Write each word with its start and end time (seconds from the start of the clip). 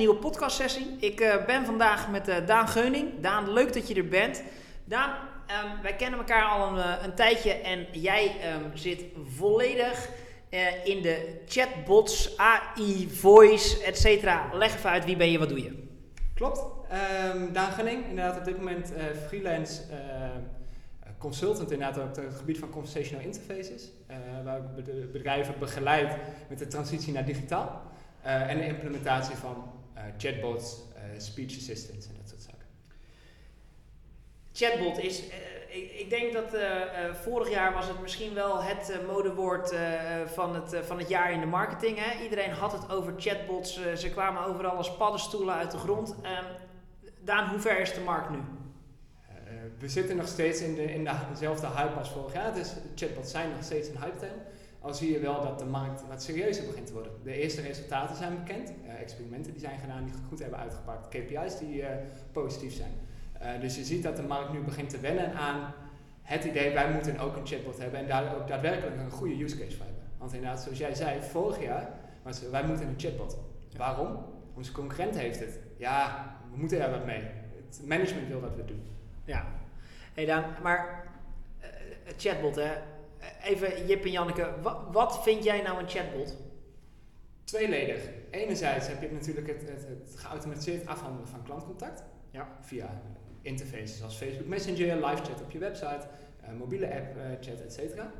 nieuwe 0.00 0.16
podcastsessie. 0.16 0.96
Ik 1.00 1.20
eh, 1.20 1.44
ben 1.46 1.64
vandaag 1.64 2.10
met 2.10 2.28
eh, 2.28 2.46
Daan 2.46 2.68
Geuning. 2.68 3.20
Daan, 3.20 3.52
leuk 3.52 3.72
dat 3.72 3.88
je 3.88 3.94
er 3.94 4.08
bent. 4.08 4.42
Daan, 4.84 5.10
ehm, 5.46 5.82
wij 5.82 5.96
kennen 5.96 6.18
elkaar 6.18 6.44
al 6.44 6.68
een, 6.68 6.78
eh, 6.78 7.04
een 7.04 7.14
tijdje 7.14 7.52
en 7.52 7.86
jij 7.92 8.36
ehm, 8.40 8.76
zit 8.76 9.04
volledig 9.36 10.08
in 10.84 11.02
de 11.02 11.40
chatbots, 11.46 12.36
AI, 12.36 13.08
voice, 13.10 13.84
et 13.84 13.98
cetera. 13.98 14.48
Leg 14.52 14.74
even 14.74 14.90
uit, 14.90 15.04
wie 15.04 15.16
ben 15.16 15.30
je, 15.30 15.38
wat 15.38 15.48
doe 15.48 15.62
je? 15.62 15.88
Klopt. 16.34 16.64
Ehm 16.88 17.52
Daan 17.52 17.72
Gunning, 17.72 18.04
inderdaad 18.08 18.38
op 18.38 18.44
dit 18.44 18.56
moment 18.56 18.92
freelance 19.26 19.82
consultant 21.18 21.70
inderdaad 21.70 21.98
op 21.98 22.16
het 22.16 22.34
gebied 22.36 22.58
van 22.58 22.70
conversational 22.70 23.24
interfaces. 23.24 23.90
waar 24.44 24.56
ik 24.56 24.84
bed- 24.84 25.12
bedrijven 25.12 25.54
begeleid 25.58 26.16
met 26.48 26.58
de 26.58 26.66
transitie 26.66 27.12
naar 27.12 27.24
digitaal. 27.24 27.82
en 28.22 28.58
de 28.58 28.66
implementatie 28.66 29.36
van 29.36 29.79
chatbots, 30.18 30.76
eh, 30.94 31.02
speech 31.18 31.56
assistants 31.56 32.06
en 32.06 32.14
dat 32.16 32.28
soort 32.28 32.42
zaken. 32.42 32.66
Chatbot 34.52 34.98
is, 34.98 35.28
eh, 35.28 35.36
ik, 35.76 35.92
ik 35.92 36.10
denk 36.10 36.32
dat 36.32 36.54
eh, 36.54 36.82
eh, 37.04 37.14
vorig 37.14 37.50
jaar 37.50 37.72
was 37.72 37.88
het 37.88 38.00
misschien 38.00 38.34
wel 38.34 38.62
het 38.62 38.90
eh, 38.90 39.06
modewoord 39.06 39.70
eh, 39.70 39.80
van, 40.26 40.54
het, 40.54 40.72
eh, 40.72 40.80
van 40.80 40.98
het 40.98 41.08
jaar 41.08 41.32
in 41.32 41.40
de 41.40 41.46
marketing. 41.46 41.98
Hè? 42.00 42.22
Iedereen 42.22 42.50
had 42.50 42.72
het 42.72 42.90
over 42.90 43.14
chatbots, 43.16 43.76
eh, 43.76 43.94
ze 43.94 44.10
kwamen 44.10 44.44
overal 44.44 44.76
als 44.76 44.96
paddenstoelen 44.96 45.54
uit 45.54 45.70
de 45.70 45.78
grond. 45.78 46.14
Ehm, 46.22 46.44
Daan, 47.24 47.48
hoe 47.48 47.58
ver 47.58 47.80
is 47.80 47.94
de 47.94 48.00
markt 48.00 48.30
nu? 48.30 48.36
Eh, 48.36 49.34
we 49.78 49.88
zitten 49.88 50.16
nog 50.16 50.28
steeds 50.28 50.60
in, 50.60 50.74
de, 50.74 50.82
in 50.92 51.04
de, 51.04 51.10
dezelfde 51.32 51.66
hype 51.66 51.98
als 51.98 52.10
vorig 52.10 52.32
jaar, 52.32 52.54
dus 52.54 52.72
chatbots 52.94 53.30
zijn 53.30 53.50
nog 53.50 53.64
steeds 53.64 53.88
een 53.88 53.98
hype 54.02 54.16
term. 54.16 54.40
Al 54.80 54.94
zie 54.94 55.12
je 55.12 55.18
wel 55.18 55.42
dat 55.42 55.58
de 55.58 55.64
markt 55.64 56.06
wat 56.08 56.22
serieuzer 56.22 56.66
begint 56.66 56.86
te 56.86 56.92
worden. 56.92 57.12
De 57.22 57.32
eerste 57.32 57.60
resultaten 57.60 58.16
zijn 58.16 58.34
bekend, 58.44 58.72
eh, 58.86 59.00
experimenten 59.00 59.52
die 59.52 59.60
zijn 59.60 59.78
gedaan 59.78 60.04
die 60.04 60.14
goed 60.28 60.38
hebben 60.38 60.58
uitgepakt, 60.58 61.08
KPI's 61.08 61.58
die 61.58 61.82
eh, 61.82 62.06
positief 62.32 62.74
zijn. 62.74 62.92
Eh, 63.32 63.60
dus 63.60 63.76
je 63.76 63.84
ziet 63.84 64.02
dat 64.02 64.16
de 64.16 64.22
markt 64.22 64.52
nu 64.52 64.60
begint 64.60 64.90
te 64.90 65.00
wennen 65.00 65.34
aan 65.34 65.72
het 66.22 66.44
idee, 66.44 66.74
wij 66.74 66.92
moeten 66.92 67.18
ook 67.18 67.36
een 67.36 67.46
chatbot 67.46 67.78
hebben 67.78 68.00
en 68.00 68.06
daar 68.06 68.36
ook 68.36 68.48
daadwerkelijk 68.48 68.96
een 68.96 69.10
goede 69.10 69.42
use 69.42 69.58
case 69.58 69.76
voor 69.76 69.86
hebben. 69.86 70.04
Want 70.18 70.32
inderdaad, 70.32 70.62
zoals 70.62 70.78
jij 70.78 70.94
zei, 70.94 71.22
vorig 71.22 71.62
jaar 71.62 71.88
was 72.22 72.48
wij 72.50 72.64
moeten 72.64 72.86
een 72.86 72.98
chatbot. 72.98 73.36
Waarom? 73.76 74.24
Onze 74.54 74.72
concurrent 74.72 75.18
heeft 75.18 75.40
het. 75.40 75.58
Ja, 75.76 76.26
we 76.52 76.58
moeten 76.58 76.80
er 76.80 76.90
wat 76.90 77.04
mee. 77.04 77.22
Het 77.66 77.80
management 77.86 78.28
wil 78.28 78.40
dat 78.40 78.56
we 78.56 78.64
doen. 78.64 78.82
Ja. 79.24 79.46
Hey 80.14 80.24
Daan, 80.24 80.44
maar 80.62 81.08
het 82.04 82.14
chatbot 82.22 82.56
hè. 82.56 82.70
Even 83.42 83.86
Jip 83.86 84.04
en 84.04 84.10
Janneke, 84.10 84.54
wa- 84.62 84.90
wat 84.90 85.22
vind 85.22 85.44
jij 85.44 85.62
nou 85.62 85.78
een 85.78 85.88
chatbot? 85.88 86.36
Tweeledig. 87.44 88.08
Enerzijds 88.30 88.88
heb 88.88 89.02
je 89.02 89.10
natuurlijk 89.12 89.46
het, 89.46 89.60
het, 89.68 89.86
het 89.88 90.12
geautomatiseerd 90.16 90.86
afhandelen 90.86 91.28
van 91.28 91.42
klantcontact. 91.42 92.02
Ja. 92.30 92.48
Via 92.60 93.00
interfaces 93.42 93.98
zoals 93.98 94.16
Facebook 94.16 94.46
Messenger, 94.46 94.94
live 95.06 95.22
chat 95.22 95.40
op 95.42 95.50
je 95.50 95.58
website, 95.58 96.06
eh, 96.40 96.52
mobiele 96.58 96.94
app 96.94 97.16
eh, 97.16 97.22
chat, 97.40 97.60
et 97.60 97.72
cetera. 97.72 98.12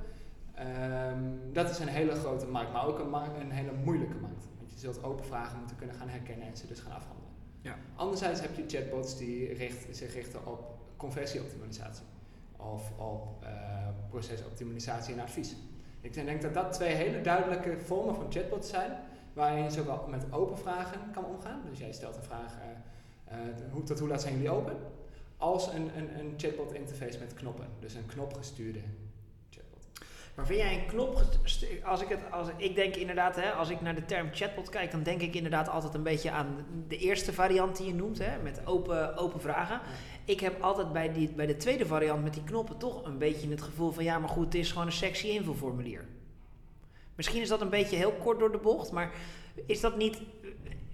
Ehm, 0.55 1.23
dat 1.53 1.71
is 1.71 1.79
een 1.79 1.89
hele 1.89 2.13
grote 2.15 2.47
markt, 2.47 2.73
maar 2.73 2.87
ook 2.87 2.99
een, 2.99 3.41
een 3.41 3.51
hele 3.51 3.73
moeilijke 3.85 4.17
markt. 4.17 4.45
Want 4.59 4.73
je 4.73 4.79
zult 4.79 5.03
open 5.05 5.25
vragen 5.25 5.59
moeten 5.59 5.77
kunnen 5.77 5.97
gaan 5.97 6.09
herkennen 6.09 6.47
en 6.47 6.57
ze 6.57 6.67
dus 6.67 6.81
gaan 6.81 6.93
afhandelen. 6.93 7.31
Ja. 7.61 7.77
Anderzijds 7.97 8.41
heb 8.41 8.57
je 8.57 8.65
chatbots 8.67 9.19
die 9.19 9.55
richt, 9.55 9.87
zich 9.97 10.15
richten 10.15 10.47
op 10.47 10.79
conversieoptimalisatie 10.97 12.05
of 12.73 12.93
op 12.99 13.45
eh, 13.45 13.89
procesoptimalisatie 14.09 15.15
en 15.15 15.21
advies. 15.21 15.55
Ik 16.01 16.15
denk 16.15 16.43
dat 16.43 16.55
dat 16.55 16.73
twee 16.73 16.95
hele 16.95 17.21
duidelijke 17.21 17.79
vormen 17.79 18.15
van 18.15 18.33
chatbots 18.33 18.69
zijn, 18.69 18.93
waarin 19.33 19.65
je 19.65 19.71
zowel 19.71 20.07
met 20.09 20.33
open 20.33 20.59
vragen 20.59 21.01
kan 21.13 21.25
omgaan. 21.25 21.61
Dus 21.71 21.79
jij 21.79 21.93
stelt 21.93 22.17
een 22.17 22.23
vraag, 22.23 22.55
eh, 22.55 23.37
eh, 23.37 23.73
hoe, 23.73 23.83
tot 23.83 23.99
hoe 23.99 24.09
laat 24.09 24.21
zijn 24.21 24.35
jullie 24.35 24.51
open? 24.51 24.77
Als 25.37 25.73
een, 25.73 25.91
een, 25.97 26.19
een 26.19 26.35
chatbot 26.37 26.73
interface 26.73 27.19
met 27.19 27.35
knoppen, 27.35 27.67
dus 27.79 27.95
een 27.95 28.07
knopgestuurde. 28.07 28.81
Maar 30.41 30.49
vind 30.49 30.61
jij 30.61 30.75
een 30.75 30.87
knop, 30.87 31.23
als 31.85 32.03
ik 32.03 32.09
het, 32.09 32.19
als 32.31 32.49
ik 32.57 32.75
denk 32.75 32.97
inderdaad, 32.97 33.37
hè, 33.37 33.51
als 33.53 33.69
ik 33.71 33.81
naar 33.81 33.95
de 33.95 34.05
term 34.05 34.29
chatbot 34.33 34.69
kijk, 34.69 34.91
dan 34.91 35.03
denk 35.03 35.21
ik 35.21 35.35
inderdaad 35.35 35.69
altijd 35.69 35.95
een 35.95 36.03
beetje 36.03 36.31
aan 36.31 36.67
de 36.89 36.97
eerste 36.99 37.33
variant 37.33 37.77
die 37.77 37.87
je 37.87 37.95
noemt, 37.95 38.19
hè, 38.19 38.39
met 38.43 38.61
open, 38.67 39.17
open 39.17 39.41
vragen. 39.41 39.81
Ik 40.25 40.41
heb 40.41 40.63
altijd 40.63 40.93
bij, 40.93 41.13
die, 41.13 41.29
bij 41.33 41.47
de 41.47 41.57
tweede 41.57 41.87
variant 41.87 42.23
met 42.23 42.35
die 42.35 42.45
knoppen 42.45 42.79
toch 42.79 43.05
een 43.05 43.19
beetje 43.19 43.49
het 43.51 43.63
gevoel 43.63 43.91
van, 43.91 44.05
ja, 44.05 44.19
maar 44.19 44.29
goed, 44.29 44.45
het 44.45 44.55
is 44.55 44.71
gewoon 44.71 44.87
een 44.87 44.93
sexy 44.93 45.27
invulformulier. 45.27 46.05
Misschien 47.15 47.41
is 47.41 47.49
dat 47.49 47.61
een 47.61 47.69
beetje 47.71 47.97
heel 47.97 48.13
kort 48.13 48.39
door 48.39 48.53
de 48.53 48.59
bocht, 48.59 48.93
maar 48.93 49.11
is 49.67 49.81
dat 49.81 49.97
niet, 49.97 50.21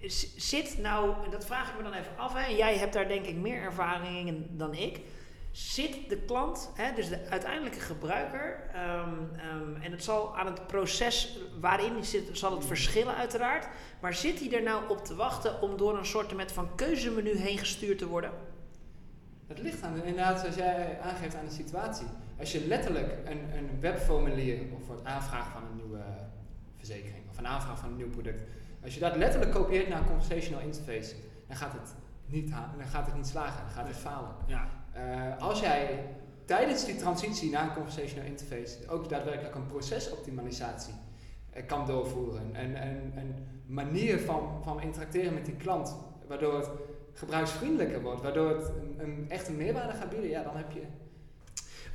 z- 0.01 0.35
zit 0.35 0.77
nou, 0.81 1.13
dat 1.31 1.45
vraag 1.45 1.69
ik 1.69 1.77
me 1.77 1.83
dan 1.83 1.93
even 1.93 2.17
af, 2.17 2.33
hè, 2.33 2.45
jij 2.47 2.77
hebt 2.77 2.93
daar 2.93 3.07
denk 3.07 3.25
ik 3.25 3.35
meer 3.35 3.61
ervaring 3.61 4.27
in 4.27 4.47
dan 4.51 4.73
ik. 4.73 4.99
Zit 5.57 6.09
de 6.09 6.17
klant, 6.17 6.71
hè, 6.73 6.93
dus 6.93 7.09
de 7.09 7.29
uiteindelijke 7.29 7.79
gebruiker, 7.79 8.69
ehm, 8.73 9.09
ehm, 9.37 9.81
en 9.81 9.91
het 9.91 10.03
zal 10.03 10.37
aan 10.37 10.45
het 10.45 10.67
proces 10.67 11.39
waarin 11.59 11.93
die 11.93 12.03
zit, 12.03 12.37
zal 12.37 12.51
het 12.51 12.65
verschillen 12.65 13.15
uiteraard, 13.15 13.67
maar 13.99 14.13
zit 14.13 14.39
hij 14.39 14.53
er 14.53 14.63
nou 14.63 14.89
op 14.89 15.05
te 15.05 15.15
wachten 15.15 15.61
om 15.61 15.77
door 15.77 15.97
een 15.97 16.05
soort 16.05 16.51
van 16.51 16.75
keuzemenu 16.75 17.37
heen 17.37 17.57
gestuurd 17.57 17.97
te 17.97 18.07
worden? 18.07 18.31
Het 19.47 19.59
ligt 19.59 19.81
aan, 19.81 19.95
inderdaad, 19.95 20.39
zoals 20.39 20.55
jij 20.55 20.99
aangeeft, 21.01 21.35
aan 21.35 21.45
de 21.45 21.51
situatie. 21.51 22.07
Als 22.39 22.51
je 22.51 22.67
letterlijk 22.67 23.17
een, 23.25 23.57
een 23.57 23.79
webformulier 23.79 24.59
of 24.73 24.85
voor 24.85 24.95
het 24.95 25.05
aanvragen 25.05 25.51
van 25.51 25.61
een 25.63 25.75
nieuwe 25.75 26.03
verzekering 26.75 27.29
of 27.29 27.37
een 27.37 27.47
aanvraag 27.47 27.79
van 27.79 27.89
een 27.89 27.97
nieuw 27.97 28.09
product, 28.09 28.41
als 28.83 28.93
je 28.93 28.99
dat 28.99 29.15
letterlijk 29.15 29.51
kopieert 29.51 29.87
naar 29.87 29.99
een 29.99 30.07
conversational 30.07 30.61
interface, 30.61 31.15
dan 31.47 31.57
gaat 31.57 31.73
het 31.73 31.95
niet, 32.25 32.49
dan 32.49 32.87
gaat 32.87 33.05
het 33.05 33.15
niet 33.15 33.27
slagen, 33.27 33.61
dan 33.65 33.71
gaat 33.71 33.87
het 33.87 33.97
falen. 33.97 34.35
Ja. 34.45 34.76
Eh, 34.97 35.41
als 35.41 35.59
jij 35.59 36.05
tijdens 36.45 36.85
die 36.85 36.95
transitie 36.95 37.49
naar 37.51 37.63
een 37.63 37.73
conversational 37.73 38.27
interface 38.27 38.77
ook 38.89 39.09
daadwerkelijk 39.09 39.55
een 39.55 39.67
procesoptimalisatie 39.67 40.93
eh, 41.49 41.65
kan 41.67 41.85
doorvoeren, 41.85 42.41
een, 42.63 42.81
een, 42.87 43.17
een 43.17 43.35
manier 43.65 44.19
van, 44.19 44.59
van 44.63 44.81
interacteren 44.81 45.33
met 45.33 45.45
die 45.45 45.55
klant, 45.55 45.95
waardoor 46.27 46.55
het 46.57 46.69
gebruiksvriendelijker 47.13 48.01
wordt, 48.01 48.21
waardoor 48.21 48.49
het 48.49 48.67
een, 48.67 48.95
een, 48.97 49.25
echt 49.29 49.47
een 49.47 49.55
meerwaarde 49.57 49.93
gaat 49.93 50.09
bieden, 50.09 50.29
ja, 50.29 50.43
dan 50.43 50.55
heb 50.57 50.71
je. 50.71 50.81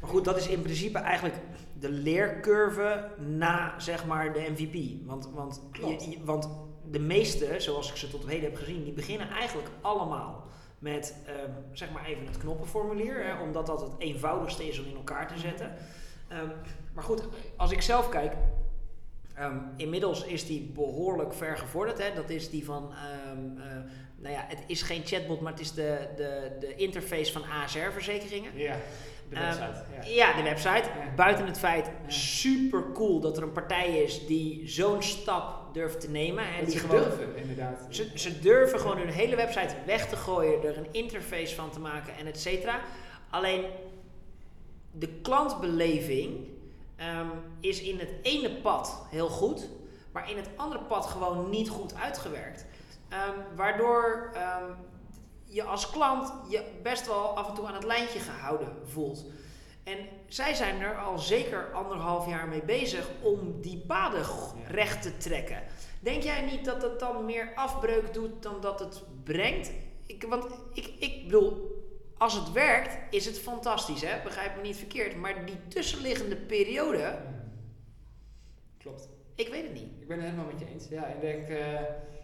Maar 0.00 0.10
goed, 0.10 0.24
dat 0.24 0.36
is 0.36 0.48
in 0.48 0.62
principe 0.62 0.98
eigenlijk 0.98 1.34
de 1.78 1.90
leercurve 1.90 3.08
na 3.18 3.74
zeg 3.80 4.06
maar 4.06 4.32
de 4.32 4.46
MVP. 4.50 5.06
Want, 5.06 5.28
want, 5.34 5.62
Klopt. 5.70 6.04
je- 6.04 6.10
je- 6.10 6.24
want 6.24 6.48
de 6.90 6.98
meeste, 7.00 7.54
zoals 7.58 7.90
ik 7.90 7.96
ze 7.96 8.08
tot 8.10 8.22
op 8.22 8.28
heden 8.28 8.50
heb 8.50 8.56
gezien, 8.58 8.84
die 8.84 8.92
beginnen 8.92 9.28
eigenlijk 9.28 9.68
allemaal 9.80 10.44
met 10.82 11.14
ehm, 11.26 11.50
zeg 11.72 11.90
maar 11.90 12.04
even 12.04 12.26
het 12.26 12.38
knoppenformulier. 12.38 13.24
Hè, 13.24 13.42
omdat 13.42 13.66
dat 13.66 13.80
het 13.80 13.92
eenvoudigste 13.98 14.68
is 14.68 14.78
om 14.78 14.86
in 14.86 14.96
elkaar 14.96 15.28
te 15.28 15.38
zetten. 15.38 15.74
Ehm, 16.28 16.48
maar 16.94 17.04
goed, 17.04 17.22
als 17.56 17.70
ik 17.70 17.82
zelf 17.82 18.08
kijk, 18.08 18.32
ehm, 19.34 19.56
inmiddels 19.76 20.24
is 20.24 20.46
die 20.46 20.70
behoorlijk 20.74 21.34
ver 21.34 21.58
gevorderd. 21.58 21.98
Hè. 21.98 22.14
Dat 22.14 22.30
is 22.30 22.50
die 22.50 22.64
van, 22.64 22.92
eh, 22.92 23.68
nou 24.16 24.34
ja, 24.34 24.44
het 24.48 24.64
is 24.66 24.82
geen 24.82 25.02
chatbot, 25.04 25.40
maar 25.40 25.52
het 25.52 25.60
is 25.60 25.72
de, 25.72 26.08
de, 26.16 26.56
de 26.60 26.74
interface 26.74 27.32
van 27.32 27.42
ASR-verzekeringen. 27.44 28.58
Ja, 28.58 28.76
de 29.28 29.38
website. 29.38 29.84
ja. 30.00 30.08
Ja, 30.08 30.36
de 30.36 30.42
website. 30.42 30.88
Ja. 30.88 31.14
Buiten 31.16 31.46
het 31.46 31.58
feit, 31.58 31.90
super 32.06 32.84
cool 32.92 33.20
dat 33.20 33.36
er 33.36 33.42
een 33.42 33.52
partij 33.52 34.02
is 34.02 34.26
die 34.26 34.68
zo'n 34.68 35.02
stap 35.02 35.61
durft 35.72 36.00
te 36.00 36.10
nemen. 36.10 36.44
En 36.44 36.64
die 36.64 36.72
ze 36.72 36.78
gewoon, 36.78 37.02
durven, 37.02 37.36
inderdaad. 37.36 37.86
Ze, 37.88 38.10
ze 38.14 38.40
durven 38.40 38.80
gewoon 38.80 38.98
hun 38.98 39.08
hele 39.08 39.36
website 39.36 39.74
weg 39.86 40.08
te 40.08 40.16
gooien, 40.16 40.64
er 40.64 40.78
een 40.78 40.92
interface 40.92 41.54
van 41.54 41.70
te 41.70 41.80
maken 41.80 42.16
en 42.16 42.26
et 42.26 42.40
cetera. 42.40 42.80
Alleen 43.30 43.64
de 44.90 45.08
klantbeleving 45.08 46.48
ehm, 46.96 47.26
is 47.60 47.80
in 47.80 47.98
het 47.98 48.10
ene 48.22 48.50
pad 48.50 49.06
heel 49.10 49.28
goed, 49.28 49.68
maar 50.12 50.30
in 50.30 50.36
het 50.36 50.48
andere 50.56 50.84
pad 50.84 51.06
gewoon 51.06 51.50
niet 51.50 51.68
goed 51.68 51.94
uitgewerkt. 51.94 52.66
Ehm, 53.08 53.38
waardoor 53.56 54.30
ehm, 54.34 54.70
je 55.44 55.62
als 55.62 55.90
klant 55.90 56.32
je 56.48 56.64
best 56.82 57.06
wel 57.06 57.36
af 57.36 57.48
en 57.48 57.54
toe 57.54 57.66
aan 57.66 57.74
het 57.74 57.84
lijntje 57.84 58.18
gehouden 58.18 58.68
voelt. 58.84 59.24
En 59.84 59.98
zij 60.28 60.54
zijn 60.54 60.80
er 60.80 60.98
al 60.98 61.18
zeker 61.18 61.72
anderhalf 61.72 62.28
jaar 62.28 62.48
mee 62.48 62.62
bezig 62.62 63.10
om 63.22 63.60
die 63.60 63.78
paden 63.86 64.24
recht 64.66 65.02
te 65.02 65.16
trekken. 65.16 65.62
Denk 66.00 66.22
jij 66.22 66.44
niet 66.44 66.64
dat 66.64 66.82
het 66.82 66.98
dan 66.98 67.24
meer 67.24 67.52
afbreuk 67.54 68.14
doet 68.14 68.42
dan 68.42 68.60
dat 68.60 68.80
het 68.80 69.02
brengt? 69.24 69.72
Ik, 70.06 70.22
want 70.22 70.46
ik, 70.72 70.86
ik 70.98 71.22
bedoel, 71.24 71.80
als 72.18 72.34
het 72.34 72.52
werkt, 72.52 73.14
is 73.14 73.24
het 73.24 73.38
fantastisch, 73.38 74.00
hè? 74.02 74.22
begrijp 74.22 74.56
me 74.56 74.62
niet 74.62 74.76
verkeerd. 74.76 75.16
Maar 75.16 75.46
die 75.46 75.68
tussenliggende 75.68 76.36
periode, 76.36 77.18
Klopt. 78.78 79.08
ik 79.34 79.48
weet 79.48 79.62
het 79.62 79.72
niet. 79.72 80.00
Ik 80.00 80.08
ben 80.08 80.16
het 80.16 80.30
helemaal 80.30 80.52
met 80.52 80.60
je 80.60 80.66
eens. 80.66 80.88
Ja, 80.88 81.06
ik 81.06 81.20
denk, 81.20 81.48
eh, 81.48 81.80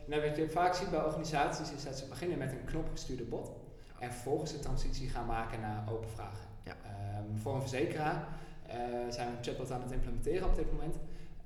nou, 0.07 0.23
wat 0.23 0.37
je 0.37 0.51
vaak 0.51 0.75
ziet 0.75 0.91
bij 0.91 1.05
organisaties 1.05 1.73
is 1.73 1.85
dat 1.85 1.99
ze 1.99 2.07
beginnen 2.09 2.39
met 2.39 2.53
een 2.53 2.65
knopgestuurde 2.65 3.25
bot 3.25 3.51
en 3.99 4.13
vervolgens 4.13 4.53
de 4.53 4.59
transitie 4.59 5.09
gaan 5.09 5.27
maken 5.27 5.61
naar 5.61 5.85
open 5.91 6.11
vragen. 6.11 6.48
Ja. 6.69 6.75
Ehm, 6.85 7.37
voor 7.37 7.55
een 7.55 7.61
verzekeraar 7.61 8.29
eh, 8.67 8.77
zijn 9.09 9.31
we 9.31 9.37
een 9.37 9.45
chatbot 9.45 9.71
aan 9.71 9.83
het 9.83 9.91
implementeren 9.91 10.49
op 10.49 10.57
dit 10.57 10.73
moment. 10.73 10.97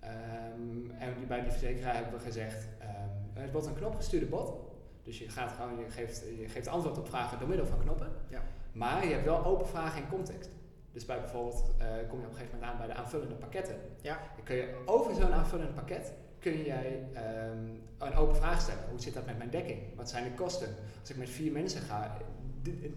Ehm, 0.00 0.90
en 0.98 1.26
bij 1.28 1.40
die 1.40 1.50
verzekeraar 1.50 1.94
hebben 1.94 2.12
we 2.12 2.24
gezegd, 2.24 2.68
ehm, 2.78 3.42
het 3.42 3.52
wordt 3.52 3.66
een 3.66 3.74
knopgestuurde 3.74 4.26
bot, 4.26 4.70
Dus 5.02 5.18
je, 5.18 5.28
gaat 5.28 5.52
gewoon, 5.52 5.78
je, 5.78 5.90
geeft, 5.90 6.22
je 6.38 6.48
geeft 6.48 6.66
antwoord 6.66 6.98
op 6.98 7.08
vragen 7.08 7.38
door 7.38 7.48
middel 7.48 7.66
van 7.66 7.78
knoppen. 7.78 8.08
Ja. 8.28 8.42
Maar 8.72 9.06
je 9.06 9.12
hebt 9.12 9.24
wel 9.24 9.44
open 9.44 9.66
vragen 9.66 10.02
in 10.02 10.08
context. 10.08 10.50
Dus 10.92 11.04
bij 11.04 11.20
bijvoorbeeld 11.20 11.74
eh, 11.78 11.86
kom 12.08 12.20
je 12.20 12.26
op 12.26 12.32
een 12.32 12.38
gegeven 12.38 12.58
moment 12.58 12.72
aan 12.72 12.78
bij 12.78 12.86
de 12.86 12.94
aanvullende 12.94 13.34
pakketten. 13.34 13.76
Ja. 14.00 14.18
Dan 14.36 14.44
kun 14.44 14.56
je 14.56 14.82
over 14.86 15.14
zo'n 15.14 15.32
aanvullend 15.32 15.74
pakket 15.74 16.12
kun 16.42 16.62
jij 16.62 17.02
ehm, 17.12 17.68
een 17.98 18.14
open 18.14 18.36
vraag 18.36 18.60
stellen. 18.60 18.84
Hoe 18.90 19.00
zit 19.00 19.14
dat 19.14 19.26
met 19.26 19.38
mijn 19.38 19.50
dekking? 19.50 19.80
Wat 19.96 20.08
zijn 20.10 20.24
de 20.24 20.30
kosten? 20.30 20.68
Als 21.00 21.10
ik 21.10 21.16
met 21.16 21.30
vier 21.30 21.52
mensen 21.52 21.80
ga, 21.80 22.16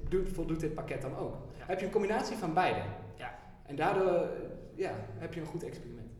doet, 0.09 0.29
voldoet 0.29 0.59
dit 0.59 0.73
pakket 0.73 1.01
dan 1.01 1.15
ook? 1.15 1.35
Ja. 1.57 1.65
Heb 1.65 1.79
je 1.79 1.85
een 1.85 1.91
combinatie 1.91 2.35
van 2.35 2.53
beide? 2.53 2.81
Ja. 3.15 3.39
En 3.65 3.75
daardoor 3.75 4.29
ja, 4.75 4.95
heb 5.17 5.33
je 5.33 5.39
een 5.39 5.45
goed 5.45 5.63
experiment. 5.63 6.11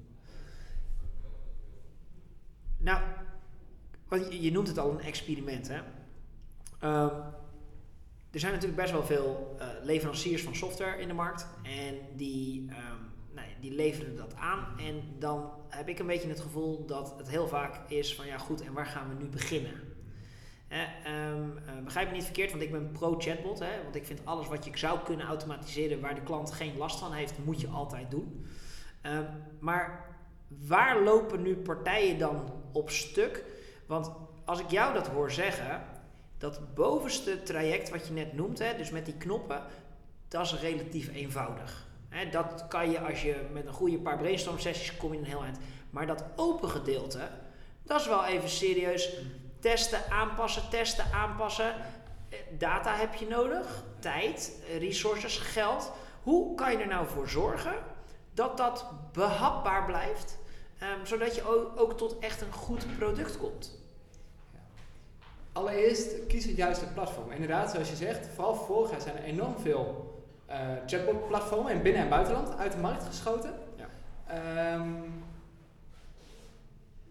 Nou, 2.78 3.02
want 4.08 4.34
je, 4.34 4.42
je 4.42 4.52
noemt 4.52 4.68
het 4.68 4.78
al 4.78 4.92
een 4.92 5.02
experiment, 5.02 5.68
hè? 5.68 5.80
Ehm, 6.80 7.16
er 8.32 8.40
zijn 8.40 8.54
natuurlijk 8.54 8.82
best 8.82 8.92
wel 8.92 9.04
veel 9.04 9.56
eh, 9.60 9.68
leveranciers 9.84 10.44
van 10.44 10.56
software 10.56 11.02
in 11.02 11.08
de 11.08 11.14
markt. 11.14 11.48
En 11.64 11.96
die, 12.16 12.70
ehm, 12.70 13.02
nou, 13.34 13.48
die 13.60 13.72
leveren 13.72 14.16
dat 14.16 14.36
aan. 14.36 14.80
En 14.80 15.02
dan 15.20 15.52
heb 15.70 15.90
ik 15.90 16.00
een 16.00 16.08
beetje 16.08 16.30
het 16.30 16.40
gevoel 16.40 16.86
dat 16.86 17.14
het 17.18 17.30
heel 17.30 17.48
vaak 17.48 17.90
is 17.90 18.16
van 18.16 18.26
ja 18.26 18.38
goed, 18.38 18.62
en 18.62 18.74
waar 18.74 18.86
gaan 18.86 19.10
we 19.10 19.24
nu 19.24 19.30
beginnen? 19.30 19.95
Ehm, 20.76 21.58
eh, 21.58 21.84
begrijp 21.84 22.08
me 22.08 22.14
niet 22.14 22.24
verkeerd, 22.24 22.52
want 22.52 22.64
ik 22.64 22.72
ben 22.72 22.92
pro-chatbot. 22.92 23.60
Want 23.84 23.96
ik 23.96 24.06
vind 24.06 24.22
alles 24.24 24.48
wat 24.48 24.66
je 24.66 24.78
zou 24.78 25.00
kunnen 25.00 25.26
automatiseren 25.26 26.02
waar 26.02 26.16
de 26.16 26.24
klant 26.24 26.52
geen 26.52 26.78
last 26.78 27.00
van 27.00 27.14
heeft, 27.14 27.34
moet 27.46 27.62
je 27.62 27.68
altijd 27.68 28.12
doen. 28.12 28.46
Ehm, 29.02 29.24
maar 29.60 30.16
waar 30.48 31.02
lopen 31.02 31.42
nu 31.42 31.56
partijen 31.56 32.18
dan 32.18 32.54
op 32.72 32.90
stuk? 32.90 33.44
Want 33.86 34.12
als 34.46 34.60
ik 34.60 34.70
jou 34.70 34.94
dat 34.94 35.08
hoor 35.08 35.32
zeggen, 35.32 35.84
dat 36.38 36.74
bovenste 36.74 37.44
traject 37.44 37.90
wat 37.90 38.08
je 38.08 38.14
net 38.14 38.34
noemt, 38.34 38.60
hè, 38.60 38.78
dus 38.78 38.92
met 38.92 39.06
die 39.06 39.18
knoppen, 39.18 39.62
dat 40.28 40.46
is 40.46 40.60
relatief 40.60 41.14
eenvoudig. 41.14 41.88
Hè, 42.10 42.30
dat 42.30 42.66
kan 42.68 42.92
je 42.92 43.00
als 43.00 43.22
je 43.22 43.36
met 43.54 43.66
een 43.66 43.74
goede 43.74 44.00
paar 44.00 44.18
brainstorm 44.18 44.60
sessies 44.60 44.98
kom 44.98 45.14
je 45.14 45.20
een 45.20 45.26
heel 45.26 45.44
eind. 45.44 45.60
Maar 45.90 46.08
dat 46.08 46.24
open 46.36 46.70
gedeelte, 46.70 47.30
dat 47.84 48.00
is 48.00 48.08
wel 48.08 48.26
even 48.26 48.50
serieus 48.50 49.18
testen, 49.60 50.12
aanpassen, 50.12 50.70
testen, 50.70 51.06
aanpassen. 51.14 51.74
Eh, 52.30 52.38
Data 52.58 52.96
heb 52.96 53.14
je 53.14 53.28
nodig, 53.28 53.84
tijd, 54.00 54.62
eh, 54.68 54.80
resources, 54.80 55.38
geld. 55.38 55.92
Hoe 56.24 56.56
kan 56.56 56.72
je 56.72 56.78
er 56.78 56.88
nou 56.88 57.08
voor 57.08 57.30
zorgen 57.30 57.74
dat 58.34 58.58
dat 58.58 58.86
behapbaar 59.12 59.86
blijft, 59.86 60.38
ehm, 60.80 61.06
zodat 61.06 61.36
je 61.36 61.48
ook, 61.48 61.80
ook 61.80 61.98
tot 61.98 62.20
echt 62.20 62.42
een 62.42 62.52
goed 62.54 62.98
product 62.98 63.38
komt? 63.38 63.84
Allereerst 65.52 66.28
kies 66.28 66.46
het 66.46 66.56
juiste 66.56 66.86
platform. 66.86 67.32
Inderdaad, 67.32 67.72
zoals 67.72 67.90
je 67.90 67.96
zegt, 67.96 68.28
vooral 68.36 68.56
vorig 68.56 68.92
jaar 68.92 69.02
zijn 69.02 69.18
er 69.18 69.24
enorm 69.24 69.58
veel 69.60 70.14
eh, 70.46 70.60
chatbot-platformen 70.86 71.72
in 71.72 71.82
binnen- 71.82 72.02
en 72.02 72.10
buitenland 72.10 72.58
uit 72.58 72.72
de 72.72 72.78
markt 72.78 73.04
geschoten. 73.04 73.54
Ja. 73.76 73.86
Ehm, 74.28 74.90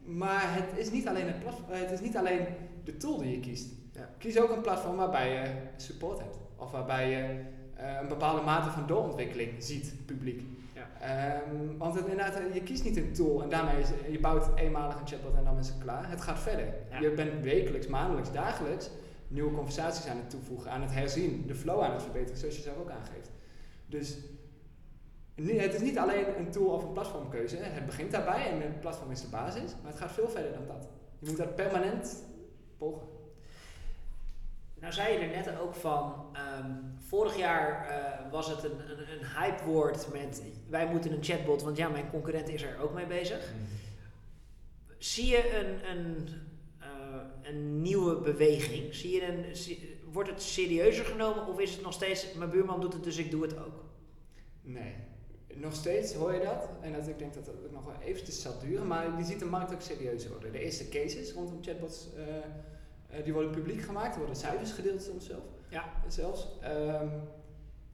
maar 0.04 0.54
het 0.54 0.78
is, 0.78 0.90
niet 0.90 1.08
alleen 1.08 1.26
het, 1.26 1.40
platform, 1.40 1.66
het 1.70 1.90
is 1.90 2.00
niet 2.00 2.16
alleen 2.16 2.46
de 2.84 2.96
tool 2.96 3.18
die 3.18 3.30
je 3.30 3.40
kiest. 3.40 3.68
Ja. 3.92 4.10
Kies 4.18 4.38
ook 4.38 4.50
een 4.50 4.60
platform 4.60 4.96
waarbij 4.96 5.32
je 5.32 5.50
support 5.76 6.18
hebt. 6.18 6.36
Of 6.56 6.70
waarbij 6.70 7.10
je 7.10 7.40
eh, 7.74 7.98
een 8.00 8.08
bepaalde 8.08 8.42
mate 8.42 8.70
van 8.70 8.86
doorontwikkeling 8.86 9.50
ziet, 9.58 9.94
publiek. 10.06 10.42
Ja. 10.74 10.88
Ehm, 11.00 11.76
want 11.78 11.94
het, 11.94 12.06
inderdaad, 12.06 12.38
je 12.52 12.62
kiest 12.62 12.84
niet 12.84 12.96
een 12.96 13.12
tool 13.12 13.42
en 13.42 13.48
daarmee 13.48 13.80
is, 13.80 13.88
je 14.10 14.20
bouwt 14.20 14.48
eenmalig 14.54 15.00
een 15.00 15.06
chatbot 15.06 15.36
en 15.36 15.44
dan 15.44 15.58
is 15.58 15.68
het 15.68 15.78
klaar. 15.78 16.10
Het 16.10 16.20
gaat 16.20 16.38
verder. 16.38 16.66
Ja. 16.90 17.00
Je 17.00 17.10
bent 17.10 17.42
wekelijks, 17.42 17.86
maandelijks, 17.86 18.32
dagelijks 18.32 18.90
nieuwe 19.34 19.54
conversaties 19.54 20.06
aan 20.06 20.16
het 20.16 20.30
toevoegen, 20.30 20.70
aan 20.70 20.82
het 20.82 20.92
herzien, 20.92 21.44
de 21.46 21.54
flow 21.54 21.82
aan 21.82 21.92
het 21.92 22.02
verbeteren, 22.02 22.38
zoals 22.38 22.56
je 22.56 22.62
zelf 22.62 22.76
ook 22.76 22.90
aangeeft. 22.90 23.30
Dus 23.86 24.16
het 25.34 25.74
is 25.74 25.80
niet 25.80 25.98
alleen 25.98 26.38
een 26.38 26.50
tool 26.50 26.66
of 26.68 26.82
een 26.84 26.92
platformkeuze. 26.92 27.56
Het 27.56 27.86
begint 27.86 28.10
daarbij 28.10 28.50
en 28.50 28.60
het 28.62 28.80
platform 28.80 29.10
is 29.10 29.20
de 29.20 29.26
basis, 29.28 29.74
maar 29.82 29.90
het 29.90 30.00
gaat 30.00 30.12
veel 30.12 30.28
verder 30.28 30.52
dan 30.52 30.66
dat. 30.66 30.88
Je 31.18 31.28
moet 31.28 31.36
dat 31.38 31.54
permanent 31.56 32.22
volgen. 32.78 33.06
Nou 34.80 34.92
zei 34.92 35.12
je 35.12 35.18
er 35.18 35.36
net 35.36 35.58
ook 35.58 35.74
van, 35.74 36.14
ehm, 36.32 36.70
vorig 37.08 37.36
jaar 37.36 37.88
eh, 37.88 38.30
was 38.30 38.48
het 38.48 38.64
een, 38.64 38.90
een, 38.90 38.98
een 38.98 39.26
hypewoord 39.40 40.12
met 40.12 40.42
wij 40.68 40.86
moeten 40.86 41.12
een 41.12 41.24
chatbot, 41.24 41.62
want 41.62 41.76
ja, 41.76 41.88
mijn 41.88 42.10
concurrent 42.10 42.48
is 42.48 42.62
er 42.62 42.78
ook 42.80 42.94
mee 42.94 43.06
bezig. 43.06 43.52
Zie 44.98 45.26
je 45.26 45.58
een, 45.58 45.90
een, 45.98 46.28
eh, 46.78 46.88
een 47.42 47.82
nieuwe 47.82 48.20
beweging? 48.20 48.94
Zie 48.94 49.14
je 49.14 49.26
een, 49.28 49.56
zie- 49.56 50.00
wordt 50.12 50.30
het 50.30 50.42
serieuzer 50.42 51.04
genomen 51.04 51.46
of 51.46 51.58
is 51.60 51.72
het 51.72 51.82
nog 51.82 51.92
steeds, 51.92 52.32
mijn 52.34 52.50
buurman 52.50 52.80
doet 52.80 52.92
het 52.92 53.04
dus 53.04 53.16
ik 53.16 53.30
doe 53.30 53.42
het 53.42 53.58
ook? 53.58 53.84
Nee. 54.62 54.94
Nog 55.56 55.74
steeds 55.74 56.14
hoor 56.14 56.32
je 56.34 56.40
dat. 56.40 56.68
En 56.80 56.92
dat, 56.92 57.08
ik 57.08 57.18
denk 57.18 57.34
dat 57.34 57.44
dat 57.44 57.54
ook 57.64 57.72
nog 57.72 57.84
wel 57.84 57.94
eventjes 58.04 58.42
zal 58.42 58.52
duren. 58.58 58.86
Maar 58.86 59.18
je 59.18 59.24
ziet 59.24 59.38
de 59.38 59.44
markt 59.44 59.72
ook 59.72 59.80
serieuzer 59.80 60.30
worden. 60.30 60.52
De 60.52 60.58
eerste 60.64 60.88
cases 60.88 61.32
rondom 61.32 61.58
chatbots, 61.62 62.08
eh, 62.16 63.18
eh, 63.18 63.24
die 63.24 63.32
worden 63.32 63.50
publiek 63.50 63.82
gemaakt. 63.82 64.12
Er 64.12 64.18
worden 64.18 64.36
cijfers 64.36 64.72
gedeeld 64.72 65.02
soms 65.02 65.26
zelf, 65.26 65.42
Ja. 65.68 65.84
zelfs. 66.08 66.48
Ehm, 66.62 67.08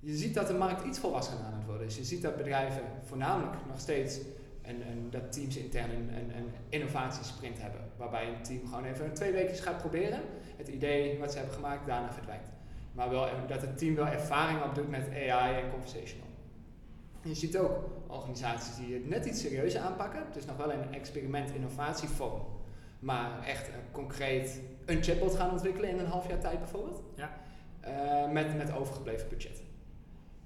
je 0.00 0.16
ziet 0.16 0.34
dat 0.34 0.46
de 0.46 0.54
markt 0.54 0.84
iets 0.84 0.98
volwassener 0.98 1.44
aan 1.44 1.54
het 1.54 1.64
worden 1.66 1.86
is. 1.86 1.96
Je 1.96 2.04
ziet 2.04 2.22
dat 2.22 2.36
bedrijven 2.36 2.82
voornamelijk 3.04 3.66
nog 3.66 3.80
steeds... 3.80 4.18
En, 4.62 4.82
en 4.82 5.06
dat 5.10 5.32
teams 5.32 5.56
intern 5.56 5.90
een, 5.90 6.08
een, 6.14 6.36
een 6.36 6.50
innovatiesprint 6.68 7.60
hebben. 7.60 7.80
Waarbij 7.96 8.28
een 8.28 8.42
team 8.42 8.66
gewoon 8.66 8.84
even 8.84 9.12
twee 9.12 9.32
weken 9.32 9.54
gaat 9.56 9.78
proberen. 9.78 10.20
Het 10.56 10.68
idee 10.68 11.18
wat 11.18 11.30
ze 11.32 11.36
hebben 11.38 11.54
gemaakt 11.54 11.86
daarna 11.86 12.12
verdwijnt. 12.12 12.46
Maar 12.92 13.10
wel, 13.10 13.28
dat 13.48 13.60
het 13.60 13.78
team 13.78 13.94
wel 13.94 14.06
ervaring 14.06 14.62
opdoet 14.62 14.88
met 14.88 15.08
AI 15.08 15.62
en 15.62 15.70
conversational. 15.70 16.26
Je 17.22 17.34
ziet 17.34 17.58
ook 17.58 17.88
organisaties 18.06 18.76
die 18.76 18.94
het 18.94 19.08
net 19.08 19.26
iets 19.26 19.40
serieuzer 19.40 19.80
aanpakken. 19.80 20.24
Het 20.26 20.36
is 20.36 20.44
nog 20.44 20.56
wel 20.56 20.72
een 20.72 20.94
experiment 20.94 21.50
innovatievorm. 21.50 22.42
Maar 22.98 23.46
echt 23.46 23.68
eh, 23.68 23.74
concreet 23.92 24.60
een 24.86 25.02
chatbot 25.02 25.34
gaan 25.34 25.50
ontwikkelen 25.50 25.90
in 25.90 25.98
een 25.98 26.06
half 26.06 26.28
jaar 26.28 26.40
tijd 26.40 26.58
bijvoorbeeld. 26.58 27.02
Ja. 27.16 27.30
Eh, 27.80 28.32
met, 28.32 28.56
met 28.56 28.72
overgebleven 28.72 29.28
budget. 29.28 29.62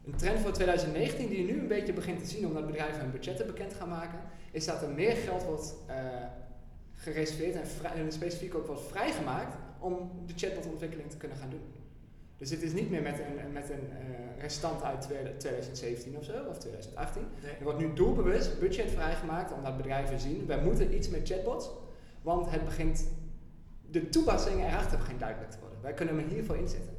Een 0.04 0.16
trend 0.16 0.40
voor 0.40 0.52
2019 0.52 1.28
die 1.28 1.46
je 1.46 1.52
nu 1.52 1.60
een 1.60 1.68
beetje 1.68 1.92
begint 1.92 2.18
te 2.18 2.26
zien 2.26 2.46
omdat 2.46 2.66
bedrijven 2.66 3.00
hun 3.00 3.10
budgetten 3.10 3.46
bekend 3.46 3.74
gaan 3.74 3.88
maken, 3.88 4.18
is 4.50 4.64
dat 4.64 4.82
er 4.82 4.88
meer 4.88 5.16
geld 5.16 5.44
wordt 5.44 5.74
eh, 5.86 5.96
gereserveerd 6.94 7.54
en, 7.54 7.64
en 7.94 8.12
specifiek 8.12 8.54
ook 8.54 8.66
wordt 8.66 8.82
vrijgemaakt 8.82 9.56
om 9.78 10.10
de 10.26 10.32
chatbotontwikkeling 10.36 11.10
te 11.10 11.16
kunnen 11.16 11.36
gaan 11.36 11.50
doen. 11.50 11.83
Dus 12.44 12.52
dit 12.52 12.62
is 12.62 12.72
niet 12.72 12.90
meer 12.90 13.02
met 13.02 13.18
een, 13.18 13.52
met 13.52 13.70
een 13.70 13.90
eh, 13.90 14.40
restant 14.42 14.82
uit 14.82 15.08
2017 15.38 16.16
of 16.16 16.24
zo, 16.24 16.32
of 16.48 16.58
2018. 16.58 17.22
Nee. 17.42 17.52
Er 17.52 17.62
wordt 17.64 17.78
nu 17.78 17.92
doelbewust 17.94 18.58
budget 18.60 18.90
vrijgemaakt 18.90 19.52
omdat 19.52 19.76
bedrijven 19.76 20.20
zien, 20.20 20.46
wij 20.46 20.60
moeten 20.62 20.94
iets 20.94 21.08
met 21.08 21.28
chatbots, 21.28 21.70
want 22.22 22.50
het 22.50 22.64
begint, 22.64 23.08
de 23.90 24.08
toepassingen 24.08 24.66
erachter 24.68 24.98
begint 24.98 25.20
duidelijk 25.20 25.50
te 25.50 25.58
worden. 25.60 25.78
Wij 25.82 25.92
kunnen 25.94 26.18
hem 26.18 26.28
hiervoor 26.28 26.56
inzetten. 26.56 26.96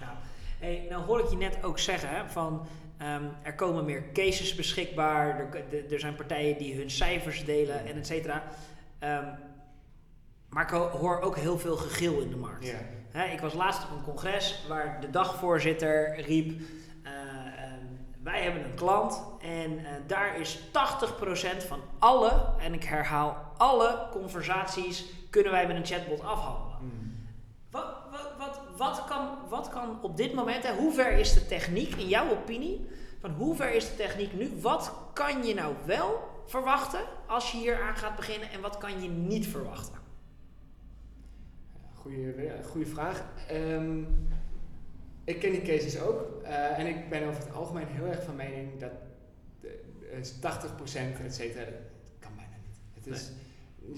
Nou, 0.00 0.12
hey, 0.58 0.86
nou 0.90 1.02
hoor 1.04 1.20
ik 1.20 1.26
je 1.30 1.36
net 1.36 1.64
ook 1.64 1.78
zeggen 1.78 2.08
hè, 2.08 2.28
van 2.28 2.66
ehm, 2.98 3.24
er 3.42 3.54
komen 3.54 3.84
meer 3.84 4.12
cases 4.12 4.54
beschikbaar, 4.54 5.38
er, 5.40 5.64
de- 5.70 5.86
er 5.90 6.00
zijn 6.00 6.14
partijen 6.14 6.58
die 6.58 6.74
hun 6.76 6.90
cijfers 6.90 7.44
delen 7.44 7.86
en 7.86 7.96
et 7.96 8.06
cetera. 8.06 8.42
Ehm, 8.98 9.26
maar 10.48 10.62
ik 10.64 10.70
ho- 10.70 10.88
hoor 10.88 11.20
ook 11.20 11.36
heel 11.36 11.58
veel 11.58 11.76
gegil 11.76 12.20
in 12.20 12.30
de 12.30 12.36
markt. 12.36 12.64
Hè, 13.16 13.24
ik 13.24 13.40
was 13.40 13.54
laatst 13.54 13.82
op 13.82 13.90
een 13.90 14.04
congres 14.04 14.64
waar 14.68 15.00
de 15.00 15.10
dagvoorzitter 15.10 16.20
riep: 16.20 16.60
eh, 17.02 17.12
ehm, 17.12 17.84
Wij 18.22 18.42
hebben 18.42 18.64
een 18.64 18.74
klant 18.74 19.22
en 19.40 19.78
eh, 19.78 19.92
daar 20.06 20.40
is 20.40 20.58
80% 20.58 21.66
van 21.66 21.80
alle, 21.98 22.46
en 22.58 22.74
ik 22.74 22.84
herhaal 22.84 23.52
alle 23.56 24.06
conversaties, 24.10 25.04
kunnen 25.30 25.52
wij 25.52 25.66
met 25.66 25.76
een 25.76 25.86
chatbot 25.86 26.20
afhandelen. 26.20 26.76
Wat, 27.70 27.86
wat, 28.10 28.30
wat, 28.38 28.60
wat, 28.76 29.04
kan, 29.04 29.28
wat 29.48 29.68
kan 29.68 29.98
op 30.02 30.16
dit 30.16 30.34
moment, 30.34 30.62
hè, 30.62 30.74
hoe 30.74 30.92
ver 30.92 31.12
is 31.12 31.34
de 31.34 31.46
techniek 31.46 31.94
in 31.94 32.08
jouw 32.08 32.30
opinie? 32.30 32.88
Van 33.20 33.30
hoe 33.30 33.56
ver 33.56 33.74
is 33.74 33.88
de 33.88 33.96
techniek 33.96 34.32
nu? 34.32 34.60
Wat 34.60 34.92
kan 35.12 35.44
je 35.44 35.54
nou 35.54 35.74
wel 35.84 36.28
verwachten 36.46 37.00
als 37.26 37.52
je 37.52 37.58
hier 37.58 37.82
aan 37.82 37.96
gaat 37.96 38.16
beginnen 38.16 38.50
en 38.50 38.60
wat 38.60 38.78
kan 38.78 39.02
je 39.02 39.08
niet 39.08 39.46
verwachten? 39.46 40.05
Goeie, 42.06 42.62
goeie 42.62 42.86
vraag. 42.86 43.24
Ehm, 43.48 43.98
ik 45.24 45.38
ken 45.38 45.50
die 45.50 45.62
cases 45.62 46.00
ook. 46.00 46.42
eh, 46.42 46.78
en 46.78 46.86
ik 46.86 47.08
ben 47.08 47.28
over 47.28 47.42
het 47.42 47.54
algemeen 47.54 47.86
heel 47.86 48.06
erg 48.06 48.22
van 48.22 48.36
mening 48.36 48.78
dat 48.78 48.90
de, 49.60 49.80
eh, 50.12 50.22
80% 50.40 51.18
et 51.24 51.34
cetera, 51.34 51.64
dat 51.64 51.72
kan 52.18 52.32
bijna 52.36 52.56
niet. 52.66 52.78
Het 52.94 53.06
is, 53.06 53.30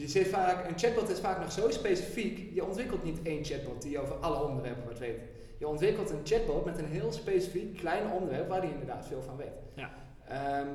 je 0.01 0.09
zit 0.09 0.27
vaak, 0.27 0.69
een 0.69 0.79
chatbot 0.79 1.09
is 1.11 1.21
vaak 1.21 1.41
nog 1.41 1.53
zo 1.53 1.71
specifiek. 1.71 2.55
Je 2.55 2.65
ontwikkelt 2.65 3.05
niet 3.05 3.23
één 3.23 3.45
chatbot 3.45 3.83
die 3.83 3.99
over 3.99 4.15
alle 4.15 4.49
onderwerpen 4.49 4.85
wat 4.85 4.99
weet. 4.99 5.21
Je 5.59 5.69
ontwikkelt 5.69 6.11
een 6.11 6.21
chatbot 6.25 6.65
met 6.65 6.79
een 6.79 6.89
heel 6.89 7.13
specifiek 7.13 7.77
klein 7.77 8.13
onderwerp 8.13 8.49
waar 8.49 8.61
die 8.61 8.71
inderdaad 8.71 9.07
veel 9.07 9.23
van 9.23 9.37
weet. 9.37 9.59
Ja. 9.75 9.91
Ehm, 10.29 10.69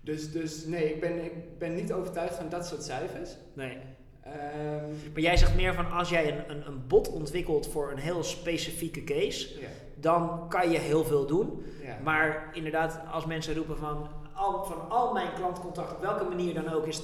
dus, 0.00 0.32
dus 0.32 0.64
nee, 0.64 0.94
ik 0.94 1.00
ben, 1.00 1.24
ik 1.24 1.58
ben 1.58 1.74
niet 1.74 1.92
overtuigd 1.92 2.34
van 2.34 2.48
dat 2.48 2.66
soort 2.66 2.82
cijfers. 2.82 3.36
Nee. 3.52 3.78
Ehm, 4.32 5.12
Maar 5.12 5.22
jij 5.22 5.36
zegt 5.36 5.54
meer 5.54 5.74
van 5.74 5.90
als 5.92 6.08
jij 6.08 6.32
een, 6.32 6.50
een, 6.50 6.66
een 6.66 6.86
bot 6.86 7.08
ontwikkelt 7.08 7.66
voor 7.66 7.90
een 7.90 7.98
heel 7.98 8.22
specifieke 8.22 9.04
case, 9.04 9.60
ja, 9.60 9.68
dan 9.94 10.48
kan 10.48 10.70
je 10.70 10.78
heel 10.78 11.04
veel 11.04 11.26
doen. 11.26 11.64
ja. 11.82 11.98
Maar 12.02 12.50
inderdaad, 12.52 13.00
als 13.12 13.26
mensen 13.26 13.54
roepen 13.54 13.76
van, 13.78 14.08
al, 14.34 14.64
van 14.64 14.90
al 14.90 15.12
mijn 15.12 15.32
klantcontact, 15.34 15.92
op 15.92 16.00
welke 16.00 16.24
manier 16.24 16.54
dan 16.54 16.68
ook, 16.72 16.86
is 16.86 16.98
80% 16.98 17.00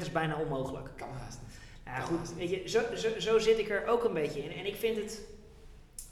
is 0.00 0.12
bijna 0.12 0.36
onmogelijk. 0.36 0.88
kan 0.96 1.08
haast 1.18 1.38
niet. 1.46 1.50
Ja, 1.84 2.00
goed, 2.00 2.34
weet 2.36 2.50
je, 2.50 2.68
zo, 2.68 2.80
zo, 2.94 3.08
zo 3.18 3.38
zit 3.38 3.58
ik 3.58 3.70
er 3.70 3.86
ook 3.86 4.04
een 4.04 4.12
beetje 4.12 4.44
in. 4.44 4.52
En 4.58 4.66
ik 4.66 4.76
vind 4.76 4.96
het, 4.96 5.20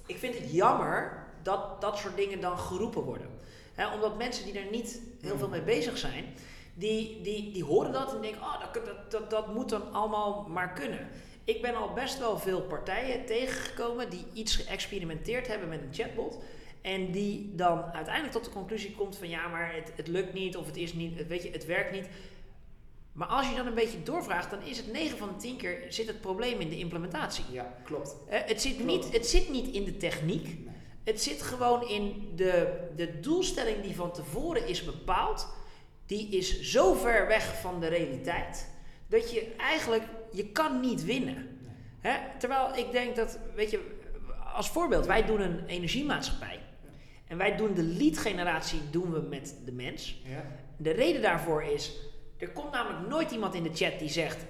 ik 0.07 0.19
vind 0.19 0.39
het 0.39 0.53
jammer 0.53 1.27
dat 1.43 1.81
dat 1.81 1.99
soort 1.99 2.17
dingen 2.17 2.41
dan 2.41 2.59
geroepen 2.59 3.03
worden. 3.03 3.27
Omdat 3.95 4.19
mensen 4.19 4.45
die 4.45 4.59
er 4.59 4.71
niet 4.71 5.01
heel 5.21 5.39
veel 5.39 5.49
mee 5.49 5.63
bezig 5.63 5.99
zijn, 5.99 6.25
die, 6.75 7.21
die, 7.23 7.53
die 7.53 7.65
horen 7.65 7.93
dat 7.93 8.15
en 8.15 8.21
denken, 8.21 8.41
oh, 8.41 8.61
dat, 8.61 8.85
dat, 8.85 9.11
dat, 9.11 9.31
dat 9.31 9.55
moet 9.55 9.69
dan 9.69 9.93
allemaal 9.93 10.47
maar 10.49 10.73
kunnen. 10.73 11.09
Ik 11.45 11.63
ben 11.63 11.75
al 11.75 11.93
best 11.93 12.19
wel 12.19 12.39
veel 12.39 12.63
partijen 12.63 13.27
tegengekomen 13.27 14.11
die 14.11 14.27
iets 14.33 14.57
geëxperimenteerd 14.57 15.47
hebben 15.47 15.69
met 15.69 15.81
een 15.83 15.95
chatbot. 15.95 16.39
En 16.81 17.11
die 17.11 17.55
dan 17.55 17.83
uiteindelijk 17.83 18.35
tot 18.35 18.45
de 18.45 18.51
conclusie 18.51 18.95
komt 18.95 19.17
van 19.17 19.29
ja, 19.29 19.49
maar 19.49 19.75
het, 19.75 19.93
het 19.97 20.09
lukt 20.09 20.33
niet 20.33 20.57
of 20.57 20.67
het 20.67 20.77
is 20.77 20.93
niet, 20.93 21.19
het, 21.19 21.27
weet 21.27 21.43
je, 21.43 21.51
het 21.51 21.67
werkt 21.67 21.93
niet. 21.93 22.09
Maar 23.13 23.29
als 23.29 23.49
je 23.49 23.57
dan 23.57 23.67
een 23.67 23.75
beetje 23.75 24.03
doorvraagt, 24.03 24.51
dan 24.51 24.63
is 24.63 24.77
het 24.77 24.93
9 24.93 25.19
van 25.19 25.29
de 25.29 25.37
10 25.37 25.57
keer 25.57 25.85
zit 25.89 26.07
het 26.07 26.21
probleem 26.21 26.61
in 26.61 26.69
de 26.69 26.79
implementatie. 26.79 27.45
Ja, 27.51 27.75
klopt. 27.85 28.17
Eh, 28.29 28.41
het, 28.45 28.61
zit 28.61 28.77
Klopt. 28.77 28.91
niet, 28.91 29.13
het 29.13 29.27
zit 29.27 29.51
niet 29.51 29.75
in 29.75 29.85
de 29.85 29.97
techniek. 29.97 30.45
Nee. 30.45 30.69
Het 31.05 31.23
zit 31.23 31.43
gewoon 31.43 31.89
in 31.89 32.33
de, 32.37 32.81
de 32.97 33.21
doelstelling 33.21 33.83
die 33.83 33.95
van 33.95 34.13
tevoren 34.13 34.67
is 34.67 34.85
bepaald. 34.85 35.49
Die 36.11 36.29
is 36.29 36.61
zo 36.61 36.95
ver 36.95 37.27
weg 37.27 37.61
van 37.61 37.81
de 37.81 37.87
realiteit. 37.87 38.71
Dat 39.07 39.33
je 39.33 39.55
eigenlijk, 39.57 40.03
je 40.33 40.47
kan 40.47 40.81
niet 40.81 41.05
winnen. 41.05 41.59
Hè? 42.01 42.19
Terwijl 42.39 42.77
ik 42.77 42.93
denk 42.93 43.17
dat, 43.17 43.39
weet 43.55 43.71
je, 43.71 43.99
als 44.55 44.71
voorbeeld, 44.71 45.07
wij 45.07 45.25
doen 45.25 45.41
een 45.41 45.67
energiemaatschappij. 45.67 46.61
En 47.27 47.37
wij 47.37 47.57
doen 47.57 47.75
de 47.75 47.83
lead 47.83 48.19
generatie 48.19 48.81
doen 48.91 49.13
we 49.13 49.21
met 49.21 49.57
de 49.65 49.73
mens. 49.73 50.21
Ja, 50.25 50.45
De 50.77 50.91
reden 50.91 51.23
daarvoor 51.23 51.63
is, 51.63 51.93
er 52.39 52.51
komt 52.51 52.73
namelijk 52.73 53.09
nooit 53.09 53.31
iemand 53.31 53.55
in 53.55 53.63
de 53.63 53.75
chat 53.75 53.99
die 53.99 54.09
zegt, 54.09 54.45